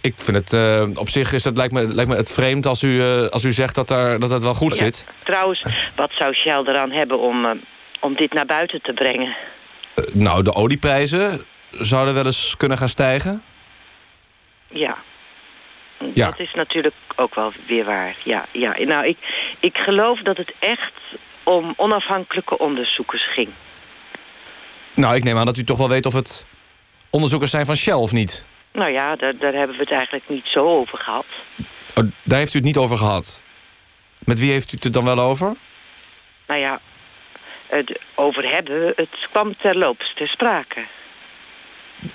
ik 0.00 0.14
vind 0.16 0.36
het 0.36 0.52
eh, 0.52 0.82
op 0.94 1.08
zich 1.08 1.32
is 1.32 1.44
het, 1.44 1.56
lijkt, 1.56 1.72
me, 1.72 1.94
lijkt 1.94 2.10
me 2.10 2.16
het 2.16 2.32
vreemd 2.32 2.66
als 2.66 2.82
u, 2.82 3.02
eh, 3.02 3.26
als 3.26 3.44
u 3.44 3.52
zegt 3.52 3.74
dat, 3.74 3.88
daar, 3.88 4.18
dat 4.18 4.30
het 4.30 4.42
wel 4.42 4.54
goed 4.54 4.72
Ja, 4.78 4.84
zit. 4.84 5.06
Trouwens, 5.24 5.62
wat 5.96 6.10
zou 6.18 6.34
Shell 6.34 6.62
eraan 6.66 6.90
hebben 6.90 7.18
om, 7.18 7.60
om 8.00 8.14
dit 8.14 8.32
naar 8.32 8.46
buiten 8.46 8.82
te 8.82 8.92
brengen? 8.92 9.36
Nou, 10.12 10.42
de 10.42 10.54
olieprijzen 10.54 11.44
zouden 11.70 12.14
wel 12.14 12.26
eens 12.26 12.54
kunnen 12.56 12.78
gaan 12.78 12.88
stijgen. 12.88 13.42
Ja. 14.68 14.96
Ja. 16.14 16.26
Dat 16.26 16.38
is 16.38 16.54
natuurlijk 16.54 16.94
ook 17.16 17.34
wel 17.34 17.52
weer 17.66 17.84
waar. 17.84 18.16
Ja, 18.22 18.44
ja. 18.50 18.76
Nou, 18.78 19.06
ik, 19.06 19.16
ik 19.60 19.76
geloof 19.76 20.20
dat 20.20 20.36
het 20.36 20.52
echt 20.58 20.92
om 21.42 21.72
onafhankelijke 21.76 22.58
onderzoekers 22.58 23.32
ging. 23.32 23.48
Nou, 24.94 25.14
ik 25.14 25.24
neem 25.24 25.36
aan 25.36 25.46
dat 25.46 25.56
u 25.56 25.64
toch 25.64 25.78
wel 25.78 25.88
weet 25.88 26.06
of 26.06 26.12
het 26.12 26.46
onderzoekers 27.10 27.50
zijn 27.50 27.66
van 27.66 27.76
Shell 27.76 27.94
of 27.94 28.12
niet. 28.12 28.46
Nou 28.72 28.90
ja, 28.90 29.16
daar, 29.16 29.36
daar 29.36 29.52
hebben 29.52 29.76
we 29.76 29.82
het 29.82 29.92
eigenlijk 29.92 30.28
niet 30.28 30.46
zo 30.46 30.66
over 30.68 30.98
gehad. 30.98 31.26
Oh, 31.94 32.04
daar 32.22 32.38
heeft 32.38 32.54
u 32.54 32.56
het 32.56 32.66
niet 32.66 32.76
over 32.76 32.98
gehad. 32.98 33.42
Met 34.18 34.38
wie 34.38 34.50
heeft 34.50 34.72
u 34.72 34.74
het 34.74 34.84
er 34.84 34.92
dan 34.92 35.04
wel 35.04 35.20
over? 35.20 35.56
Nou 36.46 36.60
ja, 36.60 36.80
het 37.66 37.98
over 38.14 38.50
hebben, 38.50 38.92
het 38.96 39.28
kwam 39.30 39.56
terloops 39.56 40.12
ter 40.14 40.28
sprake. 40.28 40.80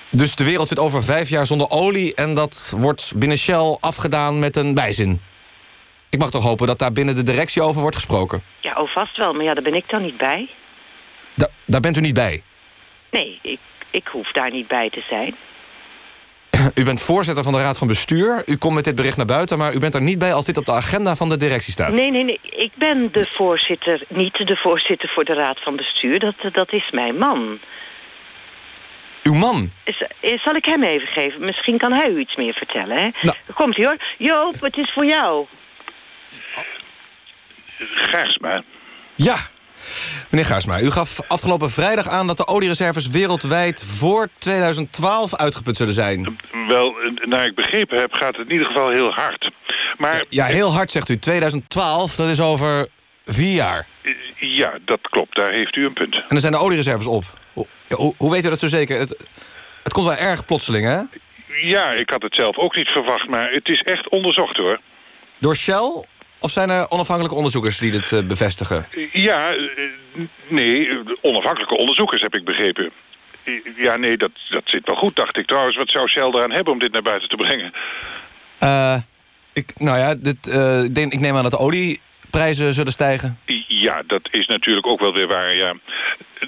Dus 0.10 0.36
de 0.36 0.44
wereld 0.44 0.68
zit 0.68 0.80
over 0.80 1.04
vijf 1.04 1.30
jaar 1.30 1.46
zonder 1.46 1.70
olie... 1.70 2.16
en 2.16 2.34
dat 2.36 2.74
wordt 2.78 3.14
binnen 3.16 3.38
Shell 3.38 3.78
afgedaan 3.80 4.40
met 4.40 4.56
een 4.56 4.74
bijzin. 4.74 5.22
Ik 6.10 6.20
mag 6.20 6.30
toch 6.32 6.44
hopen 6.44 6.68
dat 6.68 6.80
daar 6.80 6.92
binnen 6.92 7.16
de 7.16 7.24
directie 7.24 7.62
over 7.62 7.82
wordt 7.82 7.96
gesproken. 7.96 8.44
Ja, 8.60 8.74
oh 8.82 8.90
vast 8.90 9.18
wel, 9.18 9.34
maar 9.34 9.44
ja, 9.44 9.54
daar 9.54 9.64
ben 9.64 9.74
ik 9.74 9.90
dan 9.90 10.02
niet 10.02 10.18
bij. 10.18 10.50
Da- 11.34 11.50
daar 11.66 11.82
bent 11.82 11.98
u 11.98 12.02
niet 12.02 12.14
bij. 12.14 12.44
Nee, 13.12 13.40
ik, 13.42 13.60
ik 13.90 14.08
hoef 14.08 14.32
daar 14.32 14.52
niet 14.52 14.68
bij 14.68 14.90
te 14.90 15.02
zijn. 15.10 15.36
U 16.74 16.84
bent 16.84 17.02
voorzitter 17.02 17.44
van 17.44 17.54
de 17.54 17.62
Raad 17.62 17.78
van 17.78 17.88
Bestuur. 17.88 18.44
U 18.46 18.56
komt 18.56 18.76
met 18.76 18.84
dit 18.84 18.96
bericht 18.96 19.18
naar 19.18 19.26
buiten, 19.26 19.58
maar 19.58 19.74
u 19.74 19.80
bent 19.80 19.96
er 19.96 20.02
niet 20.02 20.20
bij... 20.20 20.34
als 20.34 20.46
dit 20.46 20.58
op 20.58 20.66
de 20.66 20.72
agenda 20.72 21.16
van 21.16 21.30
de 21.30 21.38
directie 21.38 21.74
staat. 21.74 21.92
Nee, 21.92 22.12
nee, 22.12 22.24
nee, 22.24 22.40
ik 22.42 22.72
ben 22.76 23.12
de 23.12 23.28
voorzitter, 23.30 24.02
niet 24.08 24.48
de 24.48 24.56
voorzitter 24.56 25.10
voor 25.10 25.26
de 25.26 25.34
raad 25.34 25.60
van 25.60 25.76
bestuur. 25.76 26.20
Dat, 26.20 26.36
dat 26.52 26.74
is 26.74 26.92
mijn 26.92 27.18
man. 27.18 27.60
Uw 29.26 29.34
man? 29.34 29.72
Is- 29.84 30.42
Zal 30.44 30.56
ik 30.56 30.66
hem 30.66 30.84
even 30.84 31.08
geven? 31.08 31.40
Misschien 31.42 31.78
kan 31.78 31.92
hij 31.92 32.10
u 32.10 32.20
iets 32.20 32.36
meer 32.36 32.54
vertellen, 32.54 32.98
hè? 32.98 33.10
Nou. 33.22 33.38
Komt 33.54 33.78
ie 33.78 33.86
hoor. 33.86 33.98
Joop, 34.18 34.62
het 34.62 34.78
is 34.78 34.92
voor 34.94 35.06
jou. 35.06 35.46
Gaarsma. 37.96 38.64
Ja. 39.16 39.36
Meneer 40.30 40.46
Gaarsma, 40.46 40.80
u 40.82 40.92
gaf 40.92 41.20
afgelopen 41.28 41.70
vrijdag 41.72 42.08
aan... 42.08 42.28
dat 42.28 42.38
de 42.38 42.48
oliereserves 42.48 43.08
wereldwijd 43.08 43.84
voor 43.86 44.28
2012 44.38 45.36
uitgeput 45.36 45.78
zullen 45.78 45.94
zijn. 45.94 46.38
Wel, 46.68 46.94
naar 47.22 47.46
ik 47.46 47.56
begrepen 47.56 48.00
heb, 48.00 48.14
gaat 48.14 48.36
het 48.38 48.46
in 48.46 48.52
ieder 48.52 48.68
geval 48.68 48.90
heel 48.90 49.10
hard. 49.12 49.52
Maar 49.98 50.24
Ja, 50.30 50.46
heel 50.46 50.74
hard 50.74 50.92
zegt 50.92 51.10
u. 51.10 51.20
2012, 51.20 52.16
dat 52.16 52.30
is 52.30 52.42
over 52.42 52.88
vier 53.26 53.54
jaar. 53.54 53.88
ja, 54.40 54.74
dat 54.86 55.00
klopt. 55.02 55.36
Daar 55.36 55.52
heeft 55.52 55.76
u 55.76 55.86
een 55.86 55.94
punt. 55.94 56.16
En 56.16 56.24
dan 56.28 56.40
zijn 56.40 56.52
de 56.52 56.58
oliereserves 56.60 57.08
op. 57.08 57.24
Hoe, 57.96 58.06
hoe, 58.06 58.14
hoe 58.18 58.32
weet 58.32 58.46
u 58.46 58.50
dat 58.50 58.60
zo 58.60 58.68
zeker? 58.68 59.00
Het, 59.00 59.10
het 59.84 59.94
komt 59.94 60.06
wel 60.08 60.16
erg 60.18 60.46
plotseling, 60.46 60.86
hè? 60.86 61.02
Ja, 61.62 61.92
ik 61.92 62.10
had 62.10 62.22
het 62.22 62.36
zelf 62.36 62.58
ook 62.58 62.76
niet 62.76 62.88
verwacht, 62.88 63.28
maar 63.28 63.52
het 63.52 63.68
is 63.70 63.82
echt 63.82 64.10
onderzocht 64.10 64.58
hoor. 64.58 64.80
Door 65.38 65.56
Shell? 65.56 66.04
Of 66.40 66.52
zijn 66.52 66.70
er 66.70 66.90
onafhankelijke 66.90 67.36
onderzoekers 67.38 67.78
die 67.78 67.92
dit 67.92 68.12
eh, 68.12 68.20
bevestigen? 68.24 68.88
Ja, 69.12 69.54
eh, 69.54 69.60
nee, 70.48 70.90
onafhankelijke 71.22 71.78
onderzoekers 71.78 72.22
heb 72.22 72.36
ik 72.36 72.46
begrepen. 72.46 72.92
Ja, 73.78 73.96
nee, 73.96 74.18
dat, 74.18 74.32
dat 74.50 74.62
zit 74.66 74.86
wel 74.86 74.96
goed, 74.96 75.16
dacht 75.16 75.38
ik. 75.38 75.48
Trouwens, 75.48 75.76
wat 75.78 75.90
zou 75.90 76.08
Shell 76.08 76.24
eraan 76.28 76.52
hebben 76.52 76.74
om 76.74 76.80
dit 76.80 76.92
naar 76.92 77.02
buiten 77.02 77.30
te 77.30 77.36
brengen? 77.36 77.74
Eh, 78.58 78.96
ik, 79.54 79.72
nou 79.80 79.98
ja, 79.98 80.16
dit, 80.16 80.48
ik 80.86 80.96
denk- 80.96 81.14
ik 81.14 81.20
neem 81.20 81.36
aan 81.36 81.44
dat 81.44 81.52
de 81.52 81.58
olieprijzen 81.58 82.74
zullen 82.74 82.92
stijgen. 82.92 83.40
Ja, 83.80 84.04
dat 84.08 84.28
is 84.32 84.48
natuurlijk 84.48 84.88
ook 84.88 85.00
wel 85.00 85.14
weer 85.14 85.28
waar, 85.28 85.54
ja. 85.56 85.74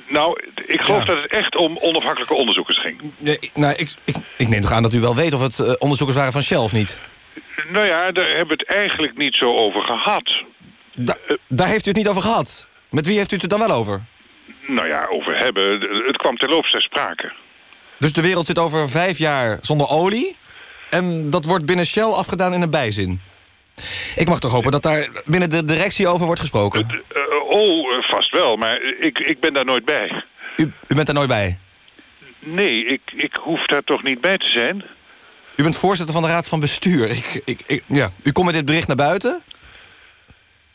Nou, 0.07 0.39
ik 0.67 0.81
geloof 0.81 0.99
Ja. 0.99 1.05
dat 1.13 1.21
het 1.21 1.31
echt 1.31 1.55
om 1.55 1.77
onafhankelijke 1.77 2.33
onderzoekers 2.33 2.79
ging. 2.79 3.11
Nou, 3.53 3.73
ik, 3.77 3.91
ik, 4.03 4.15
ik 4.37 4.47
neem 4.47 4.61
toch 4.61 4.71
aan 4.71 4.83
dat 4.83 4.93
u 4.93 4.99
wel 4.99 5.15
weet 5.15 5.33
of 5.33 5.41
het 5.41 5.59
eh, 5.59 5.71
onderzoekers 5.77 6.17
waren 6.17 6.33
van 6.33 6.43
Shell 6.43 6.57
of 6.57 6.71
niet. 6.71 6.99
Nou 7.71 7.85
ja, 7.85 8.11
daar 8.11 8.27
hebben 8.27 8.57
we 8.57 8.63
het 8.65 8.75
eigenlijk 8.75 9.17
niet 9.17 9.35
zo 9.35 9.55
over 9.55 9.81
gehad. 9.81 10.43
Da- 10.93 11.17
daar 11.47 11.67
heeft 11.67 11.85
u 11.85 11.89
het 11.89 11.97
niet 11.97 12.07
over 12.07 12.21
gehad. 12.21 12.67
Met 12.89 13.05
wie 13.05 13.17
heeft 13.17 13.31
u 13.31 13.33
het 13.33 13.43
er 13.43 13.49
dan 13.49 13.67
wel 13.67 13.71
over? 13.77 14.01
Nou 14.67 14.87
ja, 14.87 15.05
over 15.09 15.37
hebben, 15.37 15.81
het 16.05 16.17
kwam 16.17 16.37
terloops 16.37 16.71
ter 16.71 16.81
sprake. 16.81 17.31
Dus 17.99 18.13
de 18.13 18.21
wereld 18.21 18.45
zit 18.45 18.59
over 18.59 18.89
vijf 18.89 19.17
jaar 19.17 19.57
zonder 19.61 19.87
olie. 19.89 20.35
En 20.89 21.29
dat 21.29 21.45
wordt 21.45 21.65
binnen 21.65 21.85
Shell 21.85 22.03
afgedaan 22.03 22.53
in 22.53 22.61
een 22.61 22.69
bijzin. 22.69 23.21
Ik 24.15 24.27
mag 24.27 24.39
toch 24.39 24.51
hopen 24.51 24.71
dat 24.71 24.83
daar 24.83 25.07
binnen 25.25 25.49
de 25.49 25.65
directie 25.65 26.07
over 26.07 26.25
wordt 26.25 26.41
gesproken. 26.41 27.03
Eh, 27.07 27.21
oh, 27.49 27.93
eh, 27.97 28.03
vast 28.03 28.31
wel, 28.31 28.55
maar 28.55 28.81
ik, 28.99 29.19
ik 29.19 29.39
ben 29.39 29.53
daar 29.53 29.65
nooit 29.65 29.85
bij. 29.85 30.23
U, 30.57 30.63
u 30.87 30.93
bent 30.95 31.05
daar 31.05 31.15
nooit 31.15 31.27
bij. 31.27 31.59
Nee, 32.39 32.85
ik, 32.85 33.01
ik 33.15 33.35
hoef 33.41 33.65
daar 33.65 33.83
toch 33.83 34.03
niet 34.03 34.21
bij 34.21 34.37
te 34.37 34.49
zijn? 34.49 34.83
U 35.55 35.63
bent 35.63 35.77
voorzitter 35.77 36.13
van 36.13 36.23
de 36.23 36.29
Raad 36.29 36.47
van 36.47 36.59
Bestuur. 36.59 37.09
Ik, 37.09 37.41
ik, 37.45 37.59
ik- 37.67 37.83
ja. 37.85 38.11
U 38.23 38.31
komt 38.31 38.45
met 38.45 38.55
dit 38.55 38.65
bericht 38.65 38.87
naar 38.87 38.95
buiten. 38.95 39.43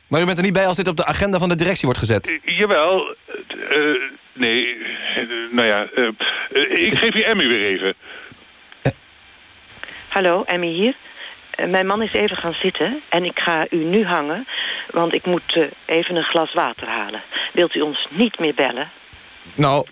Maar 0.07 0.21
u 0.21 0.25
bent 0.25 0.37
er 0.39 0.45
niet 0.45 0.53
bij 0.53 0.67
als 0.67 0.77
dit 0.77 0.89
op 0.89 0.97
de 0.97 1.05
agenda 1.05 1.39
van 1.39 1.49
de 1.49 1.55
directie 1.57 1.85
wordt 1.85 1.99
gezet. 1.99 2.29
Eh, 2.45 2.59
jawel, 2.59 3.15
eh, 3.27 3.77
eh, 3.91 3.97
nee, 4.33 4.77
eh, 5.15 5.23
nou 5.53 5.67
ja, 5.69 5.87
eh, 5.95 6.05
eh, 6.53 6.87
ik 6.87 6.95
geef 6.99 7.15
je 7.17 7.25
Emmy 7.25 7.49
weer 7.49 7.67
even. 7.67 7.95
Hallo, 10.09 10.43
Emmy 10.45 10.67
hier. 10.73 10.95
Eh, 11.63 11.69
mijn 11.69 11.87
man 11.87 12.03
is 12.03 12.13
even 12.13 12.37
gaan 12.37 12.55
zitten 12.55 13.01
en 13.09 13.25
ik 13.25 13.39
ga 13.39 13.67
u 13.71 13.85
nu 13.85 14.05
hangen, 14.05 14.47
want 14.91 15.15
ik 15.15 15.27
moet 15.27 15.57
eh, 15.57 15.63
even 15.85 16.17
een 16.17 16.25
glas 16.25 16.53
water 16.53 16.89
halen. 16.89 17.23
Wilt 17.53 17.75
u 17.75 17.81
ons 17.81 18.07
niet 18.11 18.39
meer 18.39 18.55
bellen? 18.55 18.91
Nou. 19.55 19.87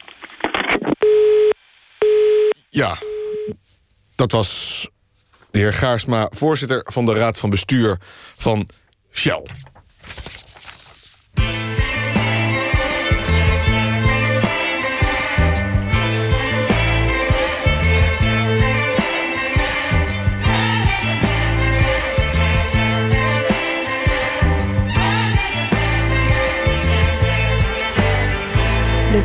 Ja. 2.68 2.96
Dat 4.14 4.32
was 4.32 4.88
de 5.50 5.58
heer 5.58 5.72
Gaarsma, 5.72 6.28
voorzitter 6.30 6.86
van 6.92 7.04
de 7.04 7.14
Raad 7.14 7.38
van 7.38 7.50
Bestuur 7.50 7.98
van 8.36 8.68
Shell. 9.12 9.42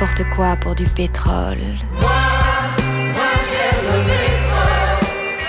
n'importe 0.00 0.24
quoi 0.34 0.56
pour 0.56 0.74
du 0.74 0.84
pétrole. 0.84 1.58
Moi, 2.00 2.10
moi 3.14 3.32
j'aime 3.50 3.84
le 3.84 3.98
pétrole. 4.08 4.96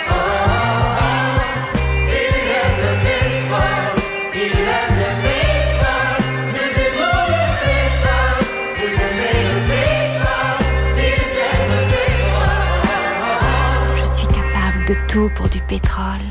Oh, 0.10 0.14
oh, 0.14 1.00
oh. 1.00 1.06
Il 2.10 2.36
aime 2.60 2.80
le 2.84 2.94
pétrole. 3.08 3.96
Il 4.36 4.56
aime 4.76 4.98
le 5.00 5.12
pétrole. 5.24 6.24
Nous 6.52 6.72
aimons 6.84 7.24
le 7.32 7.46
pétrole. 7.64 8.44
Vous 8.78 8.96
aimez 9.08 9.40
le 9.48 9.58
pétrole. 9.72 10.68
Ils 10.98 11.32
aiment 11.48 11.72
le 11.72 11.82
pétrole. 11.96 12.76
Je 13.96 14.04
suis 14.06 14.28
capable 14.28 14.82
de 14.86 14.96
tout 15.08 15.30
pour 15.34 15.48
du 15.48 15.62
pétrole. 15.62 16.31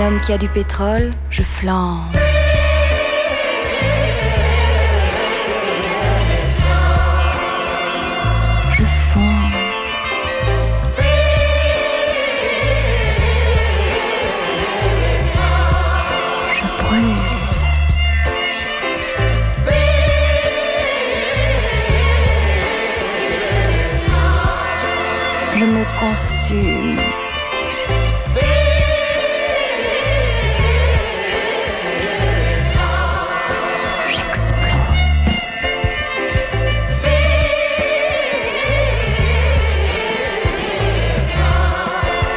Un 0.00 0.06
homme 0.06 0.20
qui 0.20 0.32
a 0.32 0.38
du 0.38 0.48
pétrole, 0.48 1.10
je 1.30 1.42
flambe. 1.42 2.16
Je 8.72 8.82
fonds. 8.82 9.20
Je 16.54 16.64
brûle. 16.82 17.16
Je 25.56 25.64
me 25.64 25.84
consume. 25.98 26.29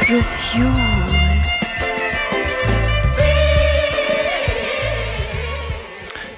Fioule. 0.04 1.04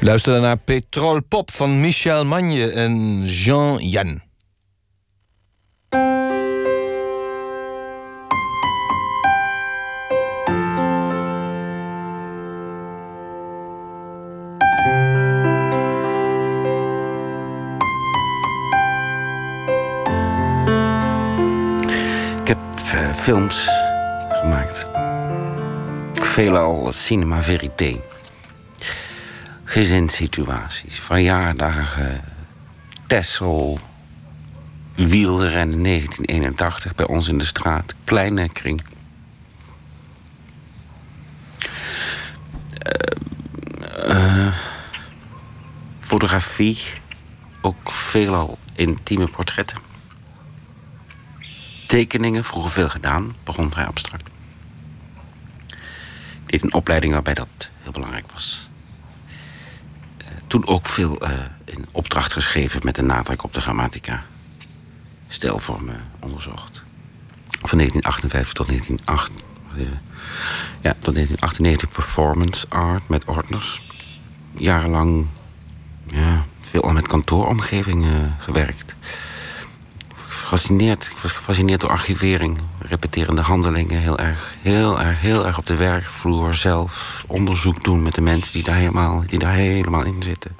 Luisteren 0.01 0.43
naar 0.43 0.57
Petrol 0.57 1.23
Pop 1.23 1.51
van 1.51 1.81
Michel 1.81 2.25
Magne 2.25 2.71
en 2.71 3.25
Jean 3.25 3.77
Jan. 3.79 4.26
Films 23.17 23.69
gemaakt. 24.29 24.85
Veelal 26.13 26.93
cinema 26.93 27.43
verité. 27.43 28.01
Gezinssituaties, 29.65 31.01
verjaardagen, 31.01 32.21
Tessel, 33.07 33.79
wielrennen 34.95 35.83
1981 35.83 36.95
bij 36.95 37.07
ons 37.07 37.29
in 37.29 37.39
de 37.39 37.45
straat. 37.45 37.95
Kleine 38.05 38.49
kring. 38.49 38.83
Eh, 42.79 44.11
eh, 44.11 44.55
fotografie, 46.01 46.79
ook 47.61 47.93
veelal 47.93 48.59
intieme 48.75 49.27
portretten. 49.27 49.86
Tekeningen, 51.97 52.45
vroeger 52.45 52.71
veel 52.71 52.89
gedaan, 52.89 53.37
begon 53.45 53.71
vrij 53.71 53.87
abstract. 53.87 54.29
Ik 55.67 56.47
deed 56.47 56.63
een 56.63 56.75
opleiding 56.75 57.13
waarbij 57.13 57.35
dat 57.35 57.69
heel 57.83 57.93
belangrijk 57.93 58.33
was. 58.33 58.69
Eh, 60.17 60.27
toen 60.47 60.67
ook 60.67 60.87
veel 60.87 61.21
eh, 61.21 61.33
in 61.65 61.87
opdracht 61.93 62.33
geschreven 62.33 62.81
met 62.85 62.99
een 62.99 63.07
nadruk 63.07 63.43
op 63.43 63.55
de 63.55 63.61
grammatica. 63.61 64.25
Stelvormen 65.29 66.01
onderzocht. 66.21 66.83
Van 67.49 67.79
1958 67.79 68.53
tot 68.53 68.67
1908, 68.67 69.33
eh, 69.75 69.83
ja, 70.81 70.95
tot 71.01 71.15
1998 71.15 71.91
performance 71.91 72.67
art 72.69 73.09
met 73.09 73.25
ordners. 73.25 73.83
Jarenlang 74.55 75.27
ja, 76.07 76.45
veel 76.61 76.83
al 76.83 76.93
met 76.93 77.07
kantooromgevingen 77.07 78.37
gewerkt 78.39 78.86
gefascineerd. 80.47 81.07
Ik 81.07 81.17
was 81.23 81.33
gefascineerd 81.33 81.81
door 81.81 81.91
archivering, 81.91 82.59
repeterende 82.79 83.41
handelingen. 83.43 83.99
Heel 83.99 84.19
erg, 84.19 84.55
heel 84.63 85.01
erg, 85.01 85.21
heel 85.21 85.47
erg 85.47 85.59
op 85.59 85.67
de 85.67 85.75
werkvloer 85.75 86.55
zelf 86.55 87.25
onderzoek 87.27 87.85
doen 87.85 88.03
met 88.03 88.15
de 88.15 88.21
mensen 88.21 88.53
die 88.53 88.63
daar 88.63 88.75
helemaal, 88.75 89.23
die 89.27 89.39
daar 89.39 89.53
helemaal 89.53 90.05
in 90.05 90.23
zitten. 90.23 90.57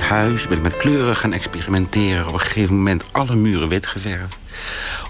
Huis 0.00 0.48
ben 0.48 0.56
ik 0.56 0.62
met 0.62 0.76
kleuren 0.76 1.16
gaan 1.16 1.32
experimenteren. 1.32 2.26
Op 2.26 2.32
een 2.32 2.40
gegeven 2.40 2.76
moment 2.76 3.04
alle 3.12 3.34
muren 3.34 3.68
wit 3.68 3.86
geverfd. 3.86 4.36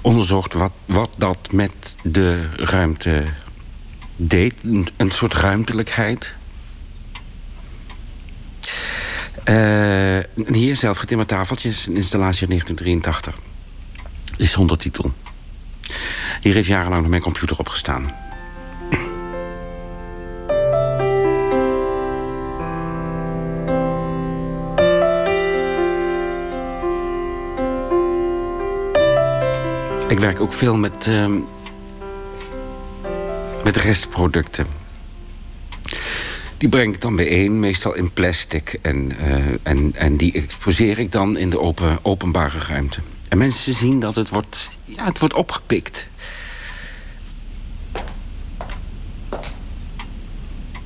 Onderzocht 0.02 0.52
wat, 0.52 0.72
wat 0.84 1.14
dat 1.18 1.52
met 1.52 1.96
de 2.02 2.48
ruimte 2.56 3.24
deed. 4.16 4.54
Een, 4.96 5.10
soort 5.10 5.34
ruimtelijkheid. 5.34 6.34
Eh, 9.44 10.18
hier 10.46 10.76
zelf 10.76 10.98
getimmerd 10.98 11.28
tafeltjes. 11.28 11.86
Een 11.86 11.96
installatie 11.96 12.48
uit 12.48 12.50
1983. 12.50 13.34
Is 14.36 14.52
zonder 14.52 14.78
titel. 14.78 15.12
Hier 16.40 16.54
heeft 16.54 16.68
jarenlang 16.68 17.00
nog 17.00 17.10
mijn 17.10 17.22
computer 17.22 17.58
op 17.58 17.68
gestaan. 17.68 18.25
Ik 30.08 30.18
werk 30.18 30.40
ook 30.40 30.52
veel 30.52 30.76
met, 30.76 31.06
ehm, 31.06 31.38
met 33.64 33.76
restproducten. 33.76 34.66
Die 36.58 36.68
breng 36.68 36.94
ik 36.94 37.00
dan 37.00 37.16
bijeen, 37.16 37.60
meestal 37.60 37.94
in 37.94 38.12
plastic. 38.12 38.78
En, 38.82 39.18
eh, 39.18 39.36
en, 39.62 39.94
en 39.94 40.16
die 40.16 40.32
exposeer 40.32 40.98
ik 40.98 41.12
dan 41.12 41.36
in 41.36 41.50
de 41.50 41.60
open, 41.60 41.98
openbare 42.02 42.58
ruimte. 42.58 43.00
En 43.28 43.38
mensen 43.38 43.74
zien 43.74 44.00
dat 44.00 44.14
het 44.14 44.28
wordt, 44.28 44.68
ja, 44.84 45.04
het 45.04 45.18
wordt 45.18 45.34
opgepikt. 45.34 46.08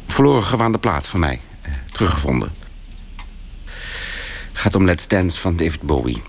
Verloren 0.06 0.42
gewaande 0.42 0.78
plaat 0.78 1.08
van 1.08 1.20
mij, 1.20 1.40
eh, 1.62 1.72
teruggevonden. 1.92 2.52
gaat 4.52 4.74
om 4.74 4.84
Let's 4.84 5.08
Dance 5.08 5.40
van 5.40 5.56
David 5.56 5.82
Bowie. 5.82 6.22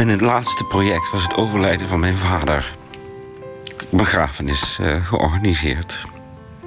En 0.00 0.08
het 0.08 0.20
laatste 0.20 0.64
project 0.64 1.10
was 1.10 1.22
het 1.22 1.34
overlijden 1.34 1.88
van 1.88 2.00
mijn 2.00 2.16
vader. 2.16 2.72
Begrafenis 3.90 4.78
eh, 4.78 5.06
georganiseerd. 5.06 6.00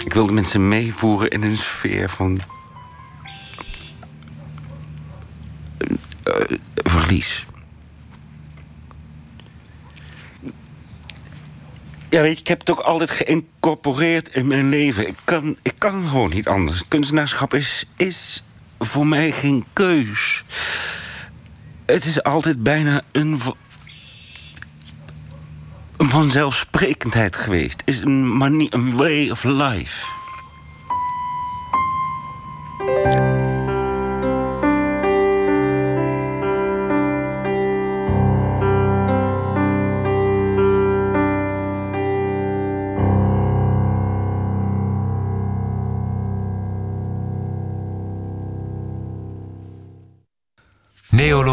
Ik 0.06 0.14
wilde 0.14 0.34
mensen 0.34 0.68
meevoeren 0.68 1.30
in 1.30 1.44
een 1.44 1.58
sfeer 1.58 2.10
van... 2.10 2.40
eh, 6.24 6.58
verlies. 6.76 7.46
Ja, 12.10 12.22
weet 12.22 12.34
je, 12.34 12.40
ik 12.40 12.48
heb 12.48 12.60
het 12.60 12.70
ook 12.70 12.80
altijd 12.80 13.12
geïncorporeerd 13.12 14.28
in 14.28 14.48
mijn 14.48 14.70
leven. 14.70 15.08
Ik 15.08 15.18
kan, 15.24 15.58
ik 15.62 15.74
kan 15.78 16.08
gewoon 16.08 16.30
niet 16.30 16.48
anders. 16.48 16.88
Kunstenaarschap 16.88 17.54
is, 17.54 17.86
is 17.96 18.44
voor 18.80 19.08
mij 19.08 19.32
geen 19.32 19.66
keus. 19.74 20.44
Het 21.86 22.06
is 22.06 22.24
altijd 22.24 22.64
bijna 22.64 23.02
een, 23.12 23.40
vanzelfsprekendheid 25.98 27.36
geweest. 27.36 27.82
Is 27.86 28.02
een 28.02 28.38
manier, 28.38 28.74
een 28.74 28.96
way 28.96 29.30
of 29.30 29.44
life. 29.44 30.23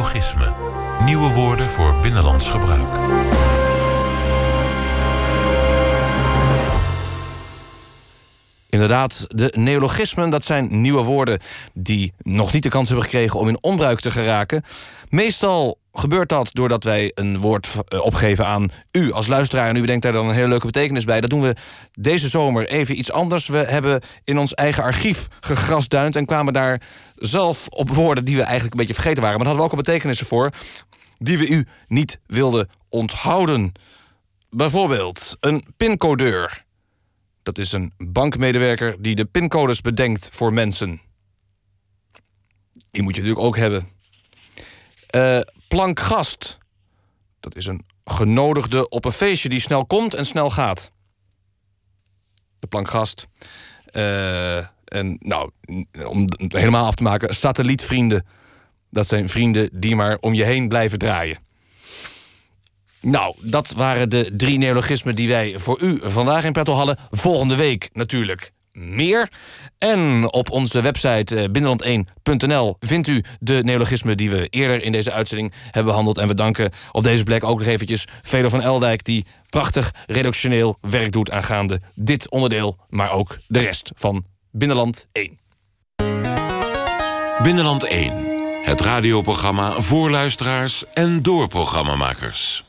Neologisme. 0.01 0.53
Nieuwe 1.05 1.33
woorden 1.33 1.71
voor 1.71 1.95
binnenlands 2.03 2.51
gebruik. 2.51 2.95
Inderdaad, 8.71 9.25
de 9.29 9.53
neologismen, 9.57 10.31
dat 10.31 10.45
zijn 10.45 10.81
nieuwe 10.81 11.03
woorden 11.03 11.39
die 11.73 12.13
nog 12.23 12.53
niet 12.53 12.63
de 12.63 12.69
kans 12.69 12.89
hebben 12.89 13.07
gekregen 13.07 13.41
om 13.41 13.49
in 13.49 13.63
onbruik 13.63 14.01
te 14.01 14.11
geraken. 14.11 14.63
Meestal 15.09 15.79
gebeurt 15.93 16.29
dat 16.29 16.51
doordat 16.53 16.85
wij 16.85 17.13
een 17.15 17.39
woord 17.39 17.69
eh, 17.89 18.01
opgeven 18.01 18.47
aan 18.47 18.71
u 18.93 19.13
als 19.13 19.27
luisteraar 19.27 19.69
en 19.69 19.77
u 19.77 19.81
bedenkt 19.81 20.03
daar 20.03 20.13
dan 20.13 20.29
een 20.29 20.35
hele 20.35 20.49
leuke 20.49 20.67
betekenis 20.67 21.05
bij. 21.05 21.21
Dat 21.21 21.31
doen 21.31 21.43
we 21.43 21.57
deze 21.93 22.29
zomer 22.29 22.69
even 22.69 22.99
iets 22.99 23.13
anders. 23.13 23.47
We 23.47 23.59
hebben 23.59 24.01
in 24.25 24.39
ons 24.39 24.55
eigen 24.55 24.83
archief 24.83 25.29
gegrasduind 25.41 26.17
en 26.17 26.27
kwamen 26.27 26.53
daar 26.53 26.83
zelf 27.15 27.69
op 27.69 27.91
woorden 27.91 28.25
die 28.25 28.37
we 28.37 28.43
eigenlijk 28.43 28.73
een 28.73 28.79
beetje 28.79 28.95
vergeten 28.95 29.23
waren. 29.23 29.39
Maar 29.39 29.47
hadden 29.47 29.65
we 29.65 29.71
ook 29.71 29.79
al 29.79 29.85
betekenissen 29.85 30.27
voor 30.27 30.51
die 31.19 31.39
we 31.39 31.49
u 31.49 31.67
niet 31.87 32.21
wilden 32.27 32.69
onthouden. 32.89 33.73
Bijvoorbeeld 34.51 35.37
een 35.41 35.65
pincodeur. 35.77 36.65
Dat 37.43 37.59
is 37.59 37.73
een 37.73 37.93
bankmedewerker 37.99 39.03
die 39.03 39.15
de 39.15 39.25
pincodes 39.25 39.81
bedenkt 39.81 40.29
voor 40.33 40.53
mensen. 40.53 41.01
Die 42.91 43.03
moet 43.03 43.15
je 43.15 43.21
natuurlijk 43.21 43.47
ook 43.47 43.57
hebben. 43.57 43.89
Eh, 45.11 45.41
plankgast. 45.71 46.59
Dat 47.41 47.57
is 47.57 47.67
een 47.67 47.85
genodigde 48.05 48.89
op 48.89 49.05
een 49.05 49.13
feestje 49.13 49.49
die 49.49 49.61
snel 49.61 49.87
komt 49.87 50.15
en 50.15 50.27
snel 50.27 50.51
gaat. 50.51 50.93
De 52.59 52.67
plankgast. 52.67 53.27
Eh, 53.85 54.57
en 54.85 55.17
nou, 55.19 55.51
om 56.07 56.21
het 56.21 56.53
helemaal 56.53 56.87
af 56.87 56.95
te 56.95 57.03
maken, 57.03 57.35
satellietvrienden. 57.35 58.27
Dat 58.91 59.07
zijn 59.07 59.29
vrienden 59.29 59.69
die 59.73 59.97
maar 59.97 60.19
om 60.21 60.35
je 60.35 60.45
heen 60.45 60.69
blijven 60.69 60.99
draaien. 60.99 61.39
Nou, 63.01 63.35
dat 63.41 63.71
waren 63.71 64.11
de 64.11 64.37
drie 64.37 64.59
neologismen 64.59 65.15
die 65.15 65.29
wij 65.29 65.59
voor 65.59 65.83
u 65.83 66.01
vandaag 66.03 66.45
in 66.45 66.53
petto 66.53 66.73
hadden. 66.73 66.97
Volgende 67.11 67.57
week 67.57 67.89
natuurlijk 67.93 68.53
meer. 68.73 69.31
En 69.79 70.33
op 70.33 70.51
onze 70.51 70.81
website 70.83 71.37
eh, 71.37 71.45
binnenland1.nl 71.45 72.77
vindt 72.81 73.09
u 73.09 73.25
de 73.41 73.61
neologismen 73.63 74.17
die 74.17 74.31
we 74.31 74.47
eerder 74.49 74.83
in 74.83 74.93
deze 74.93 75.13
uitzending 75.13 75.53
hebben 75.65 75.85
behandeld. 75.85 76.19
En 76.19 76.29
we 76.29 76.35
danken 76.35 76.71
op 76.93 77.03
deze 77.03 77.25
plek 77.25 77.45
ook 77.45 77.59
nog 77.59 77.67
eventjes 77.67 78.05
Veder 78.23 78.51
van 78.51 78.63
Eldijk... 78.63 79.05
die 79.05 79.27
prachtig 79.49 79.95
redactioneel 80.07 80.79
werk 80.81 81.13
doet 81.13 81.31
aangaande 81.31 81.81
dit 81.95 82.31
onderdeel... 82.31 82.77
maar 82.89 83.11
ook 83.11 83.37
de 83.47 83.59
rest 83.59 83.91
van 83.95 84.25
Binnenland 84.51 85.07
1. 85.13 85.39
Binnenland 87.43 87.85
1. 87.85 88.13
Het 88.65 88.81
radioprogramma 88.81 89.81
voor 89.81 90.11
luisteraars 90.11 90.85
en 90.93 91.23
door 91.23 91.49
programmamakers. 91.49 92.65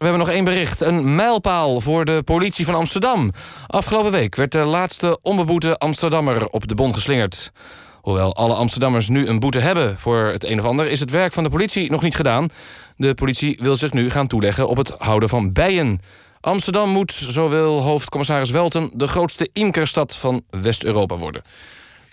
We 0.00 0.06
hebben 0.06 0.24
nog 0.26 0.34
één 0.34 0.44
bericht. 0.44 0.80
Een 0.80 1.14
mijlpaal 1.14 1.80
voor 1.80 2.04
de 2.04 2.22
politie 2.22 2.64
van 2.64 2.74
Amsterdam. 2.74 3.32
Afgelopen 3.66 4.10
week 4.10 4.34
werd 4.34 4.52
de 4.52 4.58
laatste 4.58 5.18
onbeboete 5.22 5.78
Amsterdammer 5.78 6.48
op 6.48 6.68
de 6.68 6.74
bon 6.74 6.94
geslingerd. 6.94 7.52
Hoewel 8.00 8.34
alle 8.34 8.54
Amsterdammers 8.54 9.08
nu 9.08 9.26
een 9.26 9.38
boete 9.38 9.58
hebben 9.58 9.98
voor 9.98 10.26
het 10.26 10.44
een 10.44 10.58
of 10.58 10.64
ander... 10.64 10.90
is 10.90 11.00
het 11.00 11.10
werk 11.10 11.32
van 11.32 11.44
de 11.44 11.50
politie 11.50 11.90
nog 11.90 12.02
niet 12.02 12.16
gedaan. 12.16 12.48
De 12.96 13.14
politie 13.14 13.58
wil 13.60 13.76
zich 13.76 13.92
nu 13.92 14.10
gaan 14.10 14.26
toeleggen 14.26 14.68
op 14.68 14.76
het 14.76 14.94
houden 14.98 15.28
van 15.28 15.52
bijen. 15.52 16.00
Amsterdam 16.40 16.90
moet, 16.90 17.12
zo 17.12 17.48
wil 17.48 17.82
hoofdcommissaris 17.82 18.50
Welten... 18.50 18.90
de 18.94 19.08
grootste 19.08 19.50
imkerstad 19.52 20.16
van 20.16 20.42
West-Europa 20.50 21.16
worden. 21.16 21.42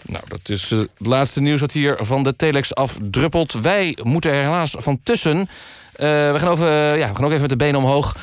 Nou, 0.01 0.23
dat 0.27 0.49
is 0.49 0.69
het 0.69 0.89
laatste 0.97 1.41
nieuws 1.41 1.59
dat 1.59 1.71
hier 1.71 1.97
van 1.99 2.23
de 2.23 2.35
telex 2.35 2.75
afdruppelt. 2.75 3.53
Wij 3.53 3.97
moeten 4.03 4.31
er 4.31 4.43
helaas 4.43 4.75
van 4.77 4.99
tussen. 5.03 5.49
Eh, 5.97 6.31
we, 6.31 6.39
gaan 6.39 6.47
over, 6.47 6.67
eh, 6.67 6.97
ja, 6.97 7.07
we 7.07 7.15
gaan 7.15 7.25
ook 7.25 7.29
even 7.29 7.41
met 7.41 7.49
de 7.49 7.55
benen 7.55 7.79
omhoog. 7.79 8.15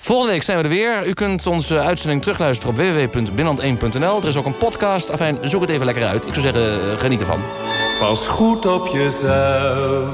Volgende 0.00 0.32
week 0.32 0.42
zijn 0.42 0.56
we 0.58 0.62
er 0.62 0.70
weer. 0.70 1.06
U 1.06 1.12
kunt 1.12 1.46
onze 1.46 1.78
uitzending 1.78 2.22
terugluisteren 2.22 2.74
op 2.74 2.80
www.binnenland1.nl. 2.80 4.20
Er 4.20 4.28
is 4.28 4.36
ook 4.36 4.46
een 4.46 4.56
podcast. 4.56 5.10
Afijn, 5.10 5.38
zoek 5.40 5.60
het 5.60 5.70
even 5.70 5.84
lekker 5.84 6.06
uit. 6.06 6.26
Ik 6.26 6.34
zou 6.34 6.52
zeggen, 6.52 6.92
eh, 6.92 6.98
geniet 6.98 7.20
ervan. 7.20 7.40
Pas 7.98 8.28
goed 8.28 8.66
op 8.66 8.86
jezelf. 8.86 10.08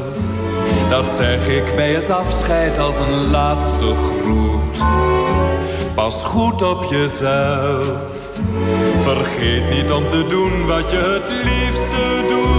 Dat 0.91 1.09
zeg 1.17 1.49
ik 1.49 1.75
bij 1.77 1.93
het 1.93 2.11
afscheid 2.11 2.79
als 2.79 2.99
een 2.99 3.31
laatste 3.31 3.95
groet. 3.95 4.83
Pas 5.95 6.25
goed 6.25 6.63
op 6.63 6.87
jezelf. 6.91 7.91
Vergeet 9.03 9.71
niet 9.71 9.93
om 9.93 10.09
te 10.09 10.25
doen 10.29 10.67
wat 10.67 10.91
je 10.91 10.97
het 10.97 11.29
liefste 11.45 12.25
doet. 12.29 12.57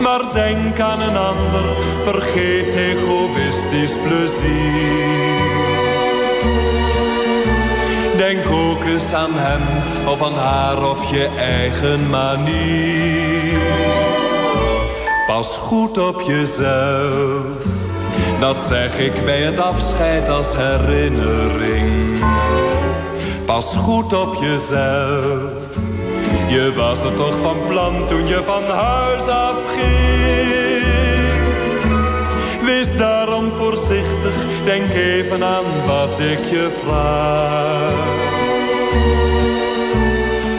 Maar 0.00 0.32
denk 0.32 0.80
aan 0.80 1.00
een 1.00 1.16
ander, 1.16 1.64
vergeet 2.02 2.74
egoïstisch 2.74 3.96
plezier. 4.02 5.40
Denk 8.16 8.44
ook 8.52 8.84
eens 8.84 9.12
aan 9.12 9.34
hem 9.34 9.62
of 10.08 10.22
aan 10.22 10.34
haar 10.34 10.90
op 10.90 11.02
je 11.10 11.28
eigen 11.38 12.10
manier. 12.10 13.58
Pas 15.26 15.56
goed 15.56 15.98
op 15.98 16.20
jezelf, 16.20 17.64
dat 18.40 18.56
zeg 18.68 18.98
ik 18.98 19.24
bij 19.24 19.40
het 19.40 19.58
afscheid 19.58 20.28
als 20.28 20.56
herinnering. 20.56 22.18
Pas 23.44 23.76
goed 23.76 24.12
op 24.12 24.34
jezelf, 24.40 25.50
je 26.48 26.72
was 26.76 27.02
er 27.02 27.14
toch 27.14 27.38
van 27.42 27.56
plan 27.68 28.06
toen 28.06 28.26
je 28.26 28.42
van 28.46 28.64
huis 28.64 29.28
afging. 29.28 31.09
Wees 32.64 32.96
daarom 32.96 33.50
voorzichtig, 33.50 34.34
denk 34.64 34.92
even 34.92 35.44
aan 35.44 35.64
wat 35.86 36.20
ik 36.20 36.44
je 36.44 36.78
vraag. 36.84 38.38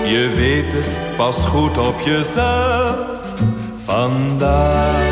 Je 0.06 0.34
weet 0.36 0.74
het, 0.74 1.00
pas 1.18 1.46
goed 1.46 1.78
op 1.78 2.00
jezelf 2.00 2.96
vandaag. 3.86 5.11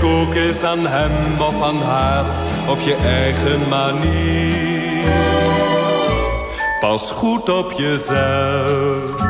Denk 0.00 0.12
ook 0.12 0.34
eens 0.34 0.62
aan 0.62 0.86
hem 0.86 1.40
of 1.40 1.62
aan 1.62 1.82
haar 1.82 2.24
op 2.68 2.80
je 2.80 2.94
eigen 2.94 3.68
manier. 3.68 5.04
Pas 6.80 7.10
goed 7.10 7.48
op 7.48 7.72
jezelf, 7.72 9.22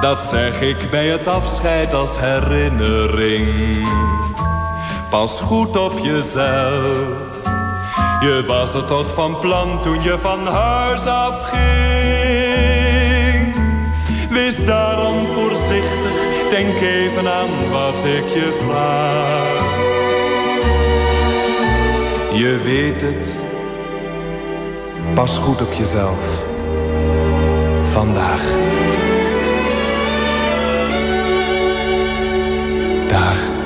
dat 0.00 0.20
zeg 0.20 0.60
ik 0.60 0.90
bij 0.90 1.06
het 1.06 1.26
afscheid 1.26 1.94
als 1.94 2.18
herinnering. 2.18 3.88
Pas 5.10 5.40
goed 5.40 5.76
op 5.76 5.98
jezelf, 6.02 7.08
je 8.20 8.44
was 8.46 8.74
er 8.74 8.84
toch 8.84 9.14
van 9.14 9.38
plan 9.40 9.82
toen 9.82 10.02
je 10.02 10.18
van 10.18 10.46
huis 10.46 11.06
afging. 11.06 11.58
Wees 14.30 14.64
daarom 14.64 15.26
voorzichtig, 15.26 16.50
denk 16.50 16.80
even 16.80 17.32
aan 17.32 17.70
wat 17.70 18.04
ik 18.04 18.28
je 18.28 18.58
vraag. 18.66 19.77
Je 22.38 22.58
weet 22.64 23.00
het, 23.00 23.38
pas 25.14 25.38
goed 25.38 25.62
op 25.62 25.72
jezelf. 25.72 26.44
Vandaag. 27.84 28.42
Dag. 33.08 33.57